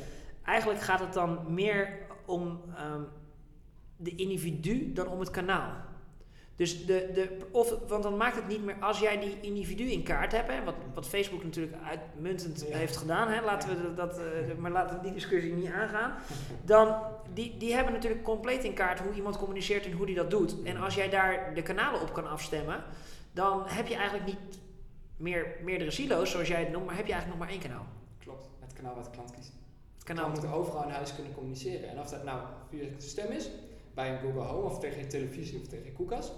Eigenlijk 0.44 0.80
gaat 0.80 1.00
het 1.00 1.12
dan 1.12 1.54
meer 1.54 1.98
om 2.26 2.60
um, 2.94 3.08
de 3.96 4.14
individu 4.14 4.92
dan 4.92 5.08
om 5.08 5.20
het 5.20 5.30
kanaal. 5.30 5.72
Dus 6.60 6.86
de, 6.86 7.10
de, 7.14 7.28
of, 7.50 7.74
want 7.88 8.02
dan 8.02 8.16
maakt 8.16 8.36
het 8.36 8.48
niet 8.48 8.64
meer, 8.64 8.76
als 8.80 8.98
jij 8.98 9.20
die 9.20 9.38
individu 9.40 9.84
in 9.84 10.02
kaart 10.02 10.32
hebt, 10.32 10.48
hè, 10.48 10.64
wat, 10.64 10.74
wat 10.94 11.08
Facebook 11.08 11.44
natuurlijk 11.44 11.76
uitmuntend 11.84 12.64
heeft 12.64 12.96
gedaan, 12.96 13.28
hè, 13.28 13.40
laten 13.40 13.68
we 13.68 13.94
dat, 13.94 14.18
uh, 14.18 14.24
maar 14.58 14.70
laten 14.70 14.96
we 14.96 15.02
die 15.02 15.12
discussie 15.12 15.52
niet 15.52 15.70
aangaan, 15.70 16.14
dan 16.64 16.96
die, 17.34 17.56
die 17.56 17.74
hebben 17.74 17.92
natuurlijk 17.92 18.22
compleet 18.22 18.64
in 18.64 18.74
kaart 18.74 19.00
hoe 19.00 19.14
iemand 19.14 19.36
communiceert 19.36 19.86
en 19.86 19.92
hoe 19.92 20.06
die 20.06 20.14
dat 20.14 20.30
doet. 20.30 20.62
En 20.62 20.76
als 20.76 20.94
jij 20.94 21.10
daar 21.10 21.54
de 21.54 21.62
kanalen 21.62 22.00
op 22.00 22.12
kan 22.12 22.28
afstemmen, 22.28 22.84
dan 23.32 23.62
heb 23.66 23.86
je 23.86 23.94
eigenlijk 23.94 24.26
niet 24.26 24.58
meer 25.16 25.56
meerdere 25.62 25.90
silo's, 25.90 26.30
zoals 26.30 26.48
jij 26.48 26.60
het 26.60 26.70
noemt, 26.72 26.86
maar 26.86 26.96
heb 26.96 27.06
je 27.06 27.12
eigenlijk 27.12 27.40
nog 27.40 27.48
maar 27.48 27.58
één 27.58 27.70
kanaal. 27.70 27.86
Klopt, 28.18 28.48
het 28.58 28.72
kanaal 28.72 28.94
wat 28.94 29.04
de 29.04 29.10
klant 29.10 29.30
kiest. 29.30 29.52
Het 29.94 30.04
kanaal 30.04 30.28
moet 30.30 30.52
overal 30.52 30.82
in 30.82 30.90
huis 30.90 31.14
kunnen 31.14 31.34
communiceren. 31.34 31.88
En 31.88 31.98
of 31.98 32.08
dat 32.08 32.24
nou 32.24 32.40
via 32.68 32.82
de 32.82 32.94
stem 32.98 33.30
is, 33.30 33.50
bij 33.94 34.12
een 34.12 34.18
Google 34.18 34.42
Home 34.42 34.66
of 34.66 34.78
tegen 34.78 34.98
je 34.98 35.06
televisie 35.06 35.60
of 35.60 35.66
tegen 35.66 35.84
je 35.84 35.92
koelkast 35.92 36.32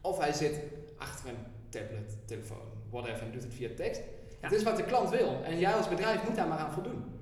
of 0.00 0.18
hij 0.18 0.32
zit 0.32 0.60
achter 0.98 1.28
een 1.28 1.46
tablet, 1.68 2.16
telefoon, 2.24 2.72
whatever, 2.90 3.22
en 3.22 3.32
doet 3.32 3.42
het 3.42 3.54
via 3.54 3.68
tekst. 3.76 4.00
Het 4.40 4.52
is 4.52 4.62
wat 4.62 4.76
de 4.76 4.84
klant 4.84 5.10
wil. 5.10 5.42
En 5.44 5.58
jij 5.58 5.74
als 5.74 5.88
bedrijf 5.88 6.24
moet 6.24 6.36
daar 6.36 6.48
maar 6.48 6.58
aan 6.58 6.72
voldoen. 6.72 7.18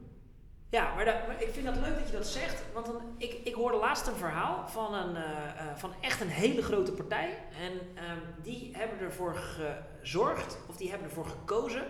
Ja, 0.71 0.95
maar, 0.95 1.05
dat, 1.05 1.27
maar, 1.27 1.43
ik 1.43 1.49
vind 1.53 1.67
dat 1.67 1.77
leuk 1.77 1.99
dat 1.99 2.07
je 2.07 2.17
dat 2.17 2.27
zegt. 2.27 2.62
Want 2.73 2.87
dan, 2.87 3.01
ik, 3.19 3.33
ik 3.45 3.55
hoorde 3.55 3.77
laatst 3.77 4.07
een 4.07 4.17
verhaal 4.17 4.69
van, 4.69 4.95
een, 4.95 5.15
uh, 5.15 5.21
uh, 5.21 5.77
van 5.77 5.93
echt 6.01 6.21
een 6.21 6.29
hele 6.29 6.62
grote 6.62 6.93
partij. 6.93 7.39
En 7.61 7.73
um, 7.73 8.23
die 8.43 8.71
hebben 8.73 8.99
ervoor 8.99 9.35
gezorgd, 9.35 10.59
of 10.69 10.77
die 10.77 10.91
hebben 10.91 11.09
ervoor 11.09 11.27
gekozen, 11.27 11.83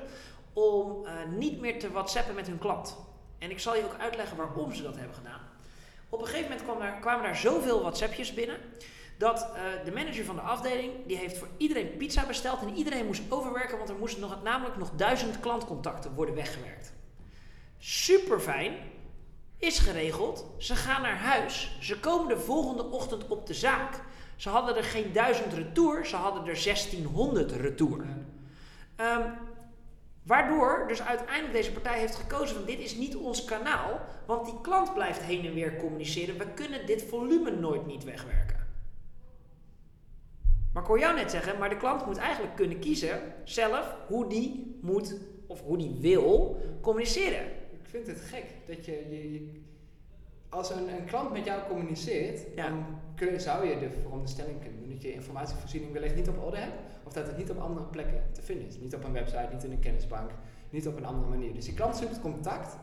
om 0.53 1.05
uh, 1.05 1.11
niet 1.39 1.61
meer 1.61 1.79
te 1.79 1.91
whatsappen 1.91 2.35
met 2.35 2.47
hun 2.47 2.59
klant. 2.59 2.97
En 3.39 3.51
ik 3.51 3.59
zal 3.59 3.77
je 3.77 3.85
ook 3.85 3.99
uitleggen 3.99 4.37
waarom 4.37 4.75
ze 4.75 4.83
dat 4.83 4.97
hebben 4.97 5.15
gedaan. 5.15 5.41
Op 6.09 6.21
een 6.21 6.27
gegeven 6.27 6.51
moment 6.51 6.69
kwam 6.69 6.81
er, 6.81 6.93
kwamen 7.01 7.23
daar 7.23 7.37
zoveel 7.37 7.81
WhatsAppjes 7.81 8.35
binnen 8.35 8.57
dat 9.19 9.49
uh, 9.55 9.85
de 9.85 9.93
manager 9.93 10.25
van 10.25 10.35
de 10.35 10.41
afdeling, 10.41 10.93
die 11.07 11.17
heeft 11.17 11.39
voor 11.39 11.49
iedereen 11.57 11.97
pizza 11.97 12.27
besteld 12.27 12.61
en 12.61 12.75
iedereen 12.75 13.07
moest 13.07 13.23
overwerken, 13.29 13.79
want 13.79 13.91
er 13.91 13.97
moesten 13.97 14.21
nog, 14.21 14.43
namelijk 14.43 14.77
nog 14.77 14.91
duizend 14.97 15.41
klantcontacten 15.41 16.15
worden 16.15 16.35
weggewerkt. 16.35 16.93
Super 17.79 18.41
fijn, 18.41 18.75
is 19.59 19.79
geregeld. 19.79 20.47
Ze 20.59 20.77
gaan 20.77 21.03
naar 21.03 21.19
huis. 21.19 21.77
Ze 21.81 22.01
komen 22.01 22.29
de 22.29 22.41
volgende 22.41 22.85
ochtend 22.85 23.29
op 23.29 23.47
de 23.47 23.55
zaak. 23.55 24.01
Ze 24.37 24.49
hadden 24.49 24.77
er 24.77 24.85
geen 24.85 25.13
duizend 25.13 25.53
retour, 25.53 26.07
ze 26.07 26.17
hadden 26.17 26.41
er 26.41 26.63
1600 26.65 27.53
retour. 27.53 28.05
Um, 29.01 29.35
waardoor 30.23 30.85
dus 30.89 31.03
uiteindelijk 31.03 31.53
deze 31.53 31.73
partij 31.73 31.99
heeft 31.99 32.15
gekozen 32.15 32.57
van 32.57 32.65
dit 32.65 32.79
is 32.79 32.95
niet 32.95 33.17
ons 33.17 33.45
kanaal, 33.45 34.01
want 34.27 34.45
die 34.45 34.61
klant 34.61 34.95
blijft 34.95 35.21
heen 35.21 35.47
en 35.47 35.55
weer 35.55 35.77
communiceren. 35.77 36.39
We 36.39 36.47
kunnen 36.47 36.87
dit 36.87 37.05
volume 37.09 37.51
nooit 37.51 37.87
niet 37.87 38.05
wegwerken. 38.05 38.66
Maar 40.77 40.85
ik 40.85 40.91
hoor 40.91 41.01
jou 41.01 41.15
net 41.15 41.31
zeggen, 41.31 41.59
maar 41.59 41.69
de 41.69 41.77
klant 41.77 42.07
moet 42.07 42.17
eigenlijk 42.17 42.57
kunnen 42.57 42.79
kiezen 42.79 43.21
zelf 43.45 43.97
hoe 44.07 44.29
die 44.29 44.79
moet 44.81 45.21
of 45.47 45.61
hoe 45.61 45.77
die 45.77 45.97
wil 46.01 46.61
communiceren. 46.81 47.47
Ik 47.71 47.89
vind 47.89 48.07
het 48.07 48.21
gek 48.21 48.45
dat 48.67 48.85
je, 48.85 48.93
je, 48.93 49.51
als 50.49 50.71
een, 50.71 50.89
een, 50.89 51.05
klant 51.05 51.33
met 51.33 51.45
jou 51.45 51.61
communiceert, 51.69 52.57
dan 52.57 52.85
kun, 53.15 53.41
zou 53.41 53.67
je 53.67 53.79
de 53.79 53.91
veronderstelling 53.91 54.61
kunnen 54.61 54.81
doen 54.81 54.91
dat 54.91 55.03
je 55.03 55.13
informatievoorziening 55.13 55.93
wellicht 55.93 56.15
niet 56.15 56.29
op 56.29 56.45
orde 56.45 56.57
hebt, 56.57 56.75
of 57.05 57.13
dat 57.13 57.27
het 57.27 57.37
niet 57.37 57.51
op 57.51 57.59
andere 57.59 57.87
plekken 57.87 58.23
te 58.33 58.43
vinden 58.43 58.67
is. 58.67 58.79
Niet 58.79 58.95
op 58.95 59.05
een 59.05 59.13
website, 59.13 59.49
niet 59.53 59.65
in 59.65 59.71
een 59.71 59.81
kennisbank, 59.81 60.31
niet 60.71 60.87
op 60.87 60.97
een 60.97 61.07
andere 61.07 61.29
manier. 61.29 61.55
Dus 61.55 61.65
die 61.65 61.75
klant 61.75 61.97
zoekt 61.97 62.21
contact 62.21 62.77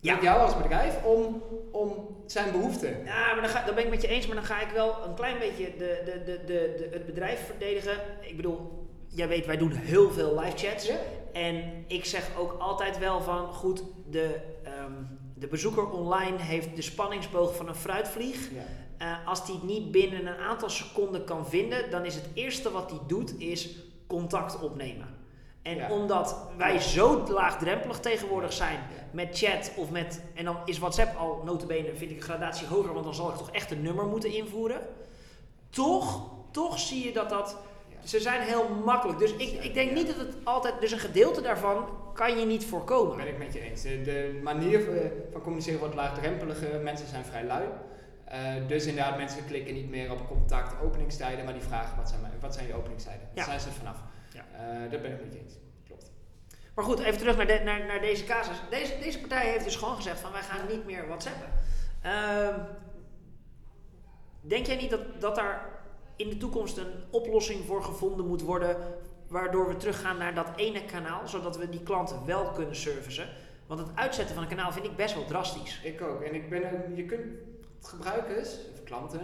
ja. 0.00 0.14
met 0.14 0.22
jou 0.22 0.40
als 0.40 0.56
bedrijf 0.56 1.04
om, 1.04 1.42
om 1.72 2.16
zijn 2.26 2.52
behoeften. 2.52 3.04
Ja, 3.04 3.32
maar 3.32 3.40
dan, 3.40 3.50
ga, 3.50 3.64
dan 3.64 3.74
ben 3.74 3.84
ik 3.84 3.90
met 3.90 4.02
je 4.02 4.08
eens, 4.08 4.26
maar 4.26 4.36
dan 4.36 4.44
ga 4.44 4.60
ik 4.60 4.70
wel 4.74 4.96
een 5.06 5.14
klein 5.14 5.38
beetje 5.38 5.76
de, 5.78 6.02
de, 6.04 6.22
de, 6.24 6.44
de, 6.46 6.88
het 6.90 7.06
bedrijf 7.06 7.46
verdedigen. 7.46 7.96
Ik 8.20 8.36
bedoel, 8.36 8.86
jij 9.08 9.28
weet, 9.28 9.46
wij 9.46 9.56
doen 9.56 9.72
heel 9.72 10.10
veel 10.10 10.38
live 10.40 10.56
chats. 10.56 10.86
Ja. 10.86 10.96
En 11.32 11.84
ik 11.86 12.04
zeg 12.04 12.30
ook 12.38 12.52
altijd 12.58 12.98
wel 12.98 13.20
van, 13.20 13.52
goed, 13.52 13.82
de, 14.10 14.36
um, 14.84 15.18
de 15.34 15.46
bezoeker 15.46 15.90
online 15.90 16.38
heeft 16.38 16.76
de 16.76 16.82
spanningsboog 16.82 17.56
van 17.56 17.68
een 17.68 17.74
fruitvlieg. 17.74 18.50
Ja. 18.50 18.64
Uh, 19.02 19.28
als 19.28 19.46
die 19.46 19.54
het 19.54 19.64
niet 19.64 19.90
binnen 19.90 20.26
een 20.26 20.38
aantal 20.38 20.70
seconden 20.70 21.24
kan 21.24 21.48
vinden, 21.48 21.90
dan 21.90 22.04
is 22.04 22.14
het 22.14 22.28
eerste 22.34 22.70
wat 22.70 22.90
hij 22.90 23.00
doet, 23.06 23.40
is 23.40 23.76
contact 24.06 24.60
opnemen. 24.60 25.17
En 25.62 25.90
omdat 25.90 26.36
wij 26.56 26.78
zo 26.80 27.24
laagdrempelig 27.28 28.00
tegenwoordig 28.00 28.52
zijn 28.52 28.78
met 29.10 29.38
chat 29.38 29.70
of 29.76 29.90
met... 29.90 30.22
En 30.34 30.44
dan 30.44 30.56
is 30.64 30.78
WhatsApp 30.78 31.16
al 31.16 31.42
notabene, 31.44 31.94
vind 31.94 32.10
ik 32.10 32.16
een 32.16 32.22
gradatie 32.22 32.66
hoger, 32.66 32.92
want 32.92 33.04
dan 33.04 33.14
zal 33.14 33.28
ik 33.30 33.36
toch 33.36 33.50
echt 33.50 33.70
een 33.70 33.82
nummer 33.82 34.04
moeten 34.06 34.32
invoeren. 34.34 34.80
Toch, 35.70 36.30
toch 36.50 36.78
zie 36.78 37.04
je 37.04 37.12
dat 37.12 37.28
dat... 37.28 37.56
Ze 38.04 38.20
zijn 38.20 38.40
heel 38.40 38.68
makkelijk. 38.84 39.18
Dus 39.18 39.32
ik, 39.32 39.64
ik 39.64 39.74
denk 39.74 39.92
niet 39.92 40.06
dat 40.06 40.16
het 40.16 40.34
altijd... 40.44 40.80
Dus 40.80 40.92
een 40.92 40.98
gedeelte 40.98 41.40
daarvan 41.40 41.88
kan 42.14 42.38
je 42.38 42.46
niet 42.46 42.64
voorkomen. 42.66 43.16
ben 43.16 43.28
ik 43.28 43.38
met 43.38 43.52
je 43.52 43.60
eens. 43.60 43.82
De, 43.82 44.40
manier 44.42 44.96
eh, 44.98 45.10
van 45.32 45.40
communiceren 45.40 45.78
wordt 45.78 45.94
laagdrempeliger. 45.94 46.80
Mensen 46.80 47.06
zijn 47.08 47.24
vrij 47.24 47.44
lui. 47.44 47.64
Eh, 48.24 48.38
dus 48.66 48.86
inderdaad, 48.86 49.16
mensen 49.16 49.46
klikken 49.46 49.74
niet 49.74 49.90
meer 49.90 50.12
op 50.12 50.28
contact, 50.28 50.82
openingstijden, 50.82 51.44
maar 51.44 51.54
die 51.54 51.62
vragen 51.62 51.96
wat 51.96 52.08
zijn, 52.08 52.20
wat 52.40 52.54
zijn 52.54 52.66
je 52.66 52.74
openingstijden. 52.74 53.28
Daar 53.34 53.44
Ja. 53.44 53.50
zijn 53.50 53.60
ze 53.60 53.78
vanaf. 53.78 53.96
Ja. 54.38 54.88
Daar 54.88 55.00
ben 55.00 55.12
ik 55.12 55.32
je 55.32 55.38
eens. 55.38 55.54
Klopt. 55.86 56.12
Maar 56.74 56.84
goed, 56.84 56.98
even 56.98 57.18
terug 57.18 57.36
naar, 57.36 57.46
de- 57.46 57.60
naar, 57.64 57.86
naar 57.86 58.00
deze 58.00 58.24
casus. 58.24 58.56
Deze, 58.70 58.98
deze 58.98 59.20
partij 59.20 59.50
heeft 59.50 59.64
dus 59.64 59.76
gewoon 59.76 59.96
gezegd 59.96 60.20
van 60.20 60.32
wij 60.32 60.42
gaan 60.42 60.66
niet 60.68 60.84
meer 60.84 61.06
whatsappen. 61.06 61.48
Ehm, 62.02 62.60
denk 64.40 64.66
jij 64.66 64.76
niet 64.76 64.90
dat, 64.90 65.20
dat 65.20 65.34
daar 65.34 65.68
in 66.16 66.28
de 66.28 66.36
toekomst 66.36 66.76
een 66.76 66.92
oplossing 67.10 67.64
voor 67.66 67.82
gevonden 67.82 68.26
moet 68.26 68.42
worden... 68.42 68.76
waardoor 69.28 69.68
we 69.68 69.76
teruggaan 69.76 70.18
naar 70.18 70.34
dat 70.34 70.48
ene 70.56 70.84
kanaal... 70.84 71.28
zodat 71.28 71.56
we 71.56 71.68
die 71.68 71.82
klanten 71.82 72.26
wel 72.26 72.50
kunnen 72.50 72.76
servicen? 72.76 73.28
Want 73.66 73.80
het 73.80 73.90
uitzetten 73.94 74.34
van 74.34 74.42
een 74.44 74.56
kanaal 74.56 74.72
vind 74.72 74.84
ik 74.84 74.96
best 74.96 75.14
wel 75.14 75.24
drastisch. 75.24 75.80
Ik 75.82 76.00
ook. 76.02 76.22
En 76.22 76.34
ik 76.34 76.48
ben 76.50 76.72
ook, 76.72 76.96
je 76.96 77.04
kunt 77.04 77.24
gebruikers, 77.82 78.56
of 78.72 78.82
klanten, 78.84 79.20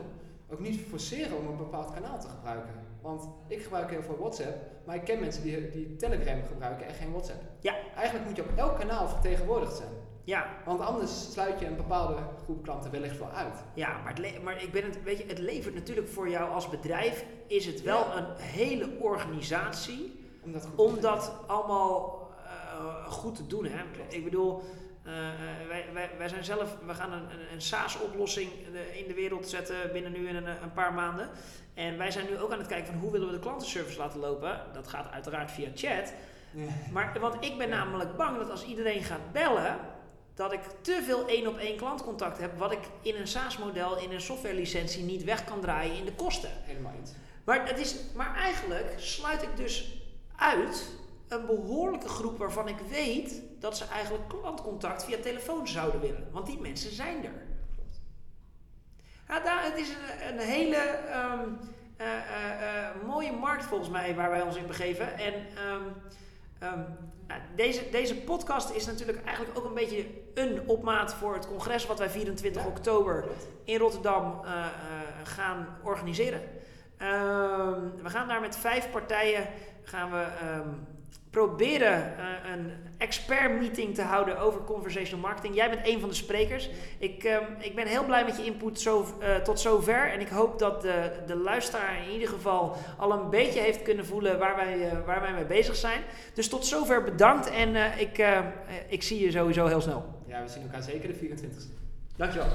ook 0.54 0.60
niet 0.60 0.80
forceren 0.88 1.36
om 1.38 1.46
een 1.46 1.56
bepaald 1.56 1.90
kanaal 1.92 2.20
te 2.20 2.28
gebruiken. 2.28 2.70
Want 3.00 3.28
ik 3.48 3.62
gebruik 3.62 3.90
heel 3.90 4.02
veel 4.02 4.18
WhatsApp, 4.18 4.56
maar 4.86 4.94
ik 4.94 5.04
ken 5.04 5.20
mensen 5.20 5.42
die, 5.42 5.70
die 5.70 5.96
Telegram 5.96 6.42
gebruiken 6.48 6.86
en 6.86 6.94
geen 6.94 7.10
WhatsApp. 7.10 7.42
Ja. 7.60 7.74
Eigenlijk 7.96 8.26
moet 8.26 8.36
je 8.36 8.42
op 8.42 8.56
elk 8.56 8.78
kanaal 8.78 9.08
vertegenwoordigd 9.08 9.76
zijn. 9.76 9.88
Ja, 10.24 10.46
Want 10.64 10.80
anders 10.80 11.32
sluit 11.32 11.60
je 11.60 11.66
een 11.66 11.76
bepaalde 11.76 12.16
groep 12.44 12.62
klanten 12.62 12.90
wellicht 12.90 13.18
wel 13.18 13.30
uit. 13.30 13.54
Ja, 13.74 14.00
maar, 14.04 14.14
het, 14.14 14.42
maar 14.42 14.62
ik 14.62 14.72
ben 14.72 14.84
het, 14.84 15.02
weet 15.02 15.18
je, 15.18 15.24
het 15.26 15.38
levert 15.38 15.74
natuurlijk 15.74 16.08
voor 16.08 16.28
jou 16.28 16.50
als 16.50 16.68
bedrijf, 16.68 17.24
is 17.46 17.66
het 17.66 17.82
wel 17.82 17.98
Ja. 17.98 18.16
een 18.16 18.36
hele 18.36 18.98
organisatie 19.00 20.22
Om 20.76 21.00
dat 21.00 21.32
allemaal 21.46 22.28
eh, 22.46 23.10
goed 23.12 23.34
te 23.34 23.46
doen. 23.46 23.64
Hè? 23.64 23.84
Ik 24.08 24.24
bedoel, 24.24 24.62
eh, 25.04 25.28
eh, 25.28 25.68
wij, 25.68 25.84
wij, 25.92 26.10
wij 26.18 26.28
zijn 26.28 26.44
zelf, 26.44 26.76
we 26.86 26.94
gaan 26.94 27.12
een, 27.12 27.30
een, 27.30 27.52
een 27.52 27.62
SaaS-oplossing 27.62 28.50
in, 28.92 29.06
de 29.06 29.14
wereld 29.14 29.48
zetten 29.48 29.92
binnen 29.92 30.12
nu 30.12 30.28
in 30.28 30.36
een, 30.36 30.46
een 30.46 30.72
paar 30.72 30.92
maanden. 30.92 31.28
En 31.74 31.98
wij 31.98 32.10
zijn 32.10 32.26
nu 32.30 32.38
ook 32.38 32.52
aan 32.52 32.58
het 32.58 32.66
kijken 32.66 32.92
van 32.92 33.00
hoe 33.00 33.10
willen 33.10 33.26
we 33.26 33.34
de 33.34 33.40
klantenservice 33.40 33.98
laten 33.98 34.20
lopen. 34.20 34.60
Dat 34.72 34.88
gaat 34.88 35.12
uiteraard 35.12 35.50
via 35.50 35.68
chat. 35.74 36.12
Ja. 36.50 36.64
Maar, 36.92 37.20
want 37.20 37.44
ik 37.44 37.58
ben 37.58 37.68
namelijk 37.68 38.16
bang 38.16 38.38
dat 38.38 38.50
als 38.50 38.64
iedereen 38.64 39.02
gaat 39.02 39.32
bellen, 39.32 39.78
dat 40.34 40.52
ik 40.52 40.60
te 40.80 41.02
veel 41.04 41.28
één 41.28 41.46
op 41.46 41.58
één 41.58 41.76
klantcontact 41.76 42.38
heb, 42.38 42.58
wat 42.58 42.72
ik 42.72 42.80
in 43.02 43.16
een 43.16 43.28
SaaS-model, 43.28 43.98
in 43.98 44.12
een 44.12 44.20
softwarelicentie 44.20 45.04
niet 45.04 45.24
weg 45.24 45.44
kan 45.44 45.60
draaien 45.60 45.96
in 45.96 46.04
de 46.04 46.12
kosten. 46.12 46.50
Helemaal 46.62 46.92
eens. 47.00 47.12
Maar, 47.44 47.68
het 47.68 47.78
is, 47.78 47.96
maar 48.14 48.34
eigenlijk 48.34 48.94
sluit 48.96 49.42
ik 49.42 49.56
dus 49.56 50.02
uit 50.36 50.92
een 51.28 51.46
behoorlijke 51.46 52.08
groep 52.08 52.38
waarvan 52.38 52.68
ik 52.68 52.78
weet 52.78 53.42
dat 53.60 53.76
ze 53.76 53.84
eigenlijk 53.84 54.28
klantcontact 54.28 55.04
via 55.04 55.18
telefoon 55.22 55.68
zouden 55.68 56.00
willen. 56.00 56.28
Want 56.30 56.46
die 56.46 56.60
mensen 56.60 56.90
zijn 56.90 57.24
er. 57.24 57.42
Ja, 59.28 59.40
daar, 59.40 59.64
het 59.64 59.76
is 59.76 59.88
een, 59.88 60.28
een 60.28 60.38
hele 60.38 60.76
ehm, 60.76 61.48
eh, 61.96 62.06
eh, 62.06 62.88
eh, 62.88 62.94
mooie 63.06 63.32
markt 63.32 63.64
volgens 63.64 63.90
mij 63.90 64.14
waar 64.14 64.30
wij 64.30 64.42
ons 64.42 64.56
in 64.56 64.66
begeven. 64.66 65.18
En 65.18 65.34
ehm, 65.34 65.82
ehm, 66.58 66.82
nou, 67.26 67.40
deze, 67.56 67.90
deze 67.90 68.16
podcast 68.16 68.70
is 68.70 68.86
natuurlijk 68.86 69.24
eigenlijk 69.24 69.58
ook 69.58 69.64
een 69.64 69.74
beetje 69.74 70.06
een 70.34 70.68
opmaat 70.68 71.14
voor 71.14 71.34
het 71.34 71.46
congres 71.46 71.86
wat 71.86 71.98
wij 71.98 72.10
24 72.10 72.62
Ja. 72.62 72.68
oktober 72.68 73.24
in 73.64 73.78
Rotterdam 73.78 74.42
gaan 75.22 75.66
organiseren. 75.82 76.40
We 78.02 78.10
gaan 78.10 78.28
daar 78.28 78.40
met 78.40 78.56
vijf 78.56 78.90
partijen 78.90 79.48
gaan 79.82 80.10
we 80.10 80.26
proberen 81.34 82.18
eh, 82.18 82.52
een 82.52 82.72
expert 82.98 83.58
meeting 83.58 83.94
te 83.94 84.02
houden 84.02 84.38
over 84.38 84.60
conversational 84.60 85.24
marketing. 85.24 85.54
Jij 85.54 85.70
bent 85.70 85.86
een 85.88 86.00
van 86.00 86.08
de 86.08 86.14
sprekers. 86.14 86.70
Ik, 86.98 87.24
ehm, 87.24 87.44
ik 87.58 87.74
ben 87.74 87.86
heel 87.86 88.04
blij 88.04 88.24
met 88.24 88.36
je 88.36 88.44
input 88.44 88.80
zo, 88.80 89.06
eh, 89.20 89.36
tot 89.36 89.60
zover. 89.60 90.12
En 90.12 90.20
ik 90.20 90.28
hoop 90.28 90.58
dat 90.58 90.82
de, 90.82 91.10
de 91.26 91.36
luisteraar 91.36 92.02
in 92.06 92.12
ieder 92.12 92.28
geval 92.28 92.76
al 92.96 93.12
een 93.12 93.30
beetje 93.30 93.60
heeft 93.60 93.82
kunnen 93.82 94.06
voelen 94.06 94.38
waar 94.38 94.56
wij, 94.56 94.90
eh, 94.90 95.06
waar 95.06 95.20
wij 95.20 95.32
mee 95.32 95.44
bezig 95.44 95.76
zijn. 95.76 96.00
Dus 96.34 96.48
tot 96.48 96.66
zover 96.66 97.04
bedankt 97.04 97.50
en 97.50 97.76
ik, 97.98 98.18
eh, 98.18 98.38
eh, 98.38 98.44
ik 98.88 99.02
zie 99.02 99.20
je 99.20 99.30
sowieso 99.30 99.66
heel 99.66 99.80
snel. 99.80 100.04
Ja, 100.26 100.42
we 100.42 100.48
zien 100.48 100.62
elkaar 100.62 100.82
zeker 100.82 101.08
de 101.08 101.14
24e. 101.14 101.72
Dankjewel. 102.16 102.46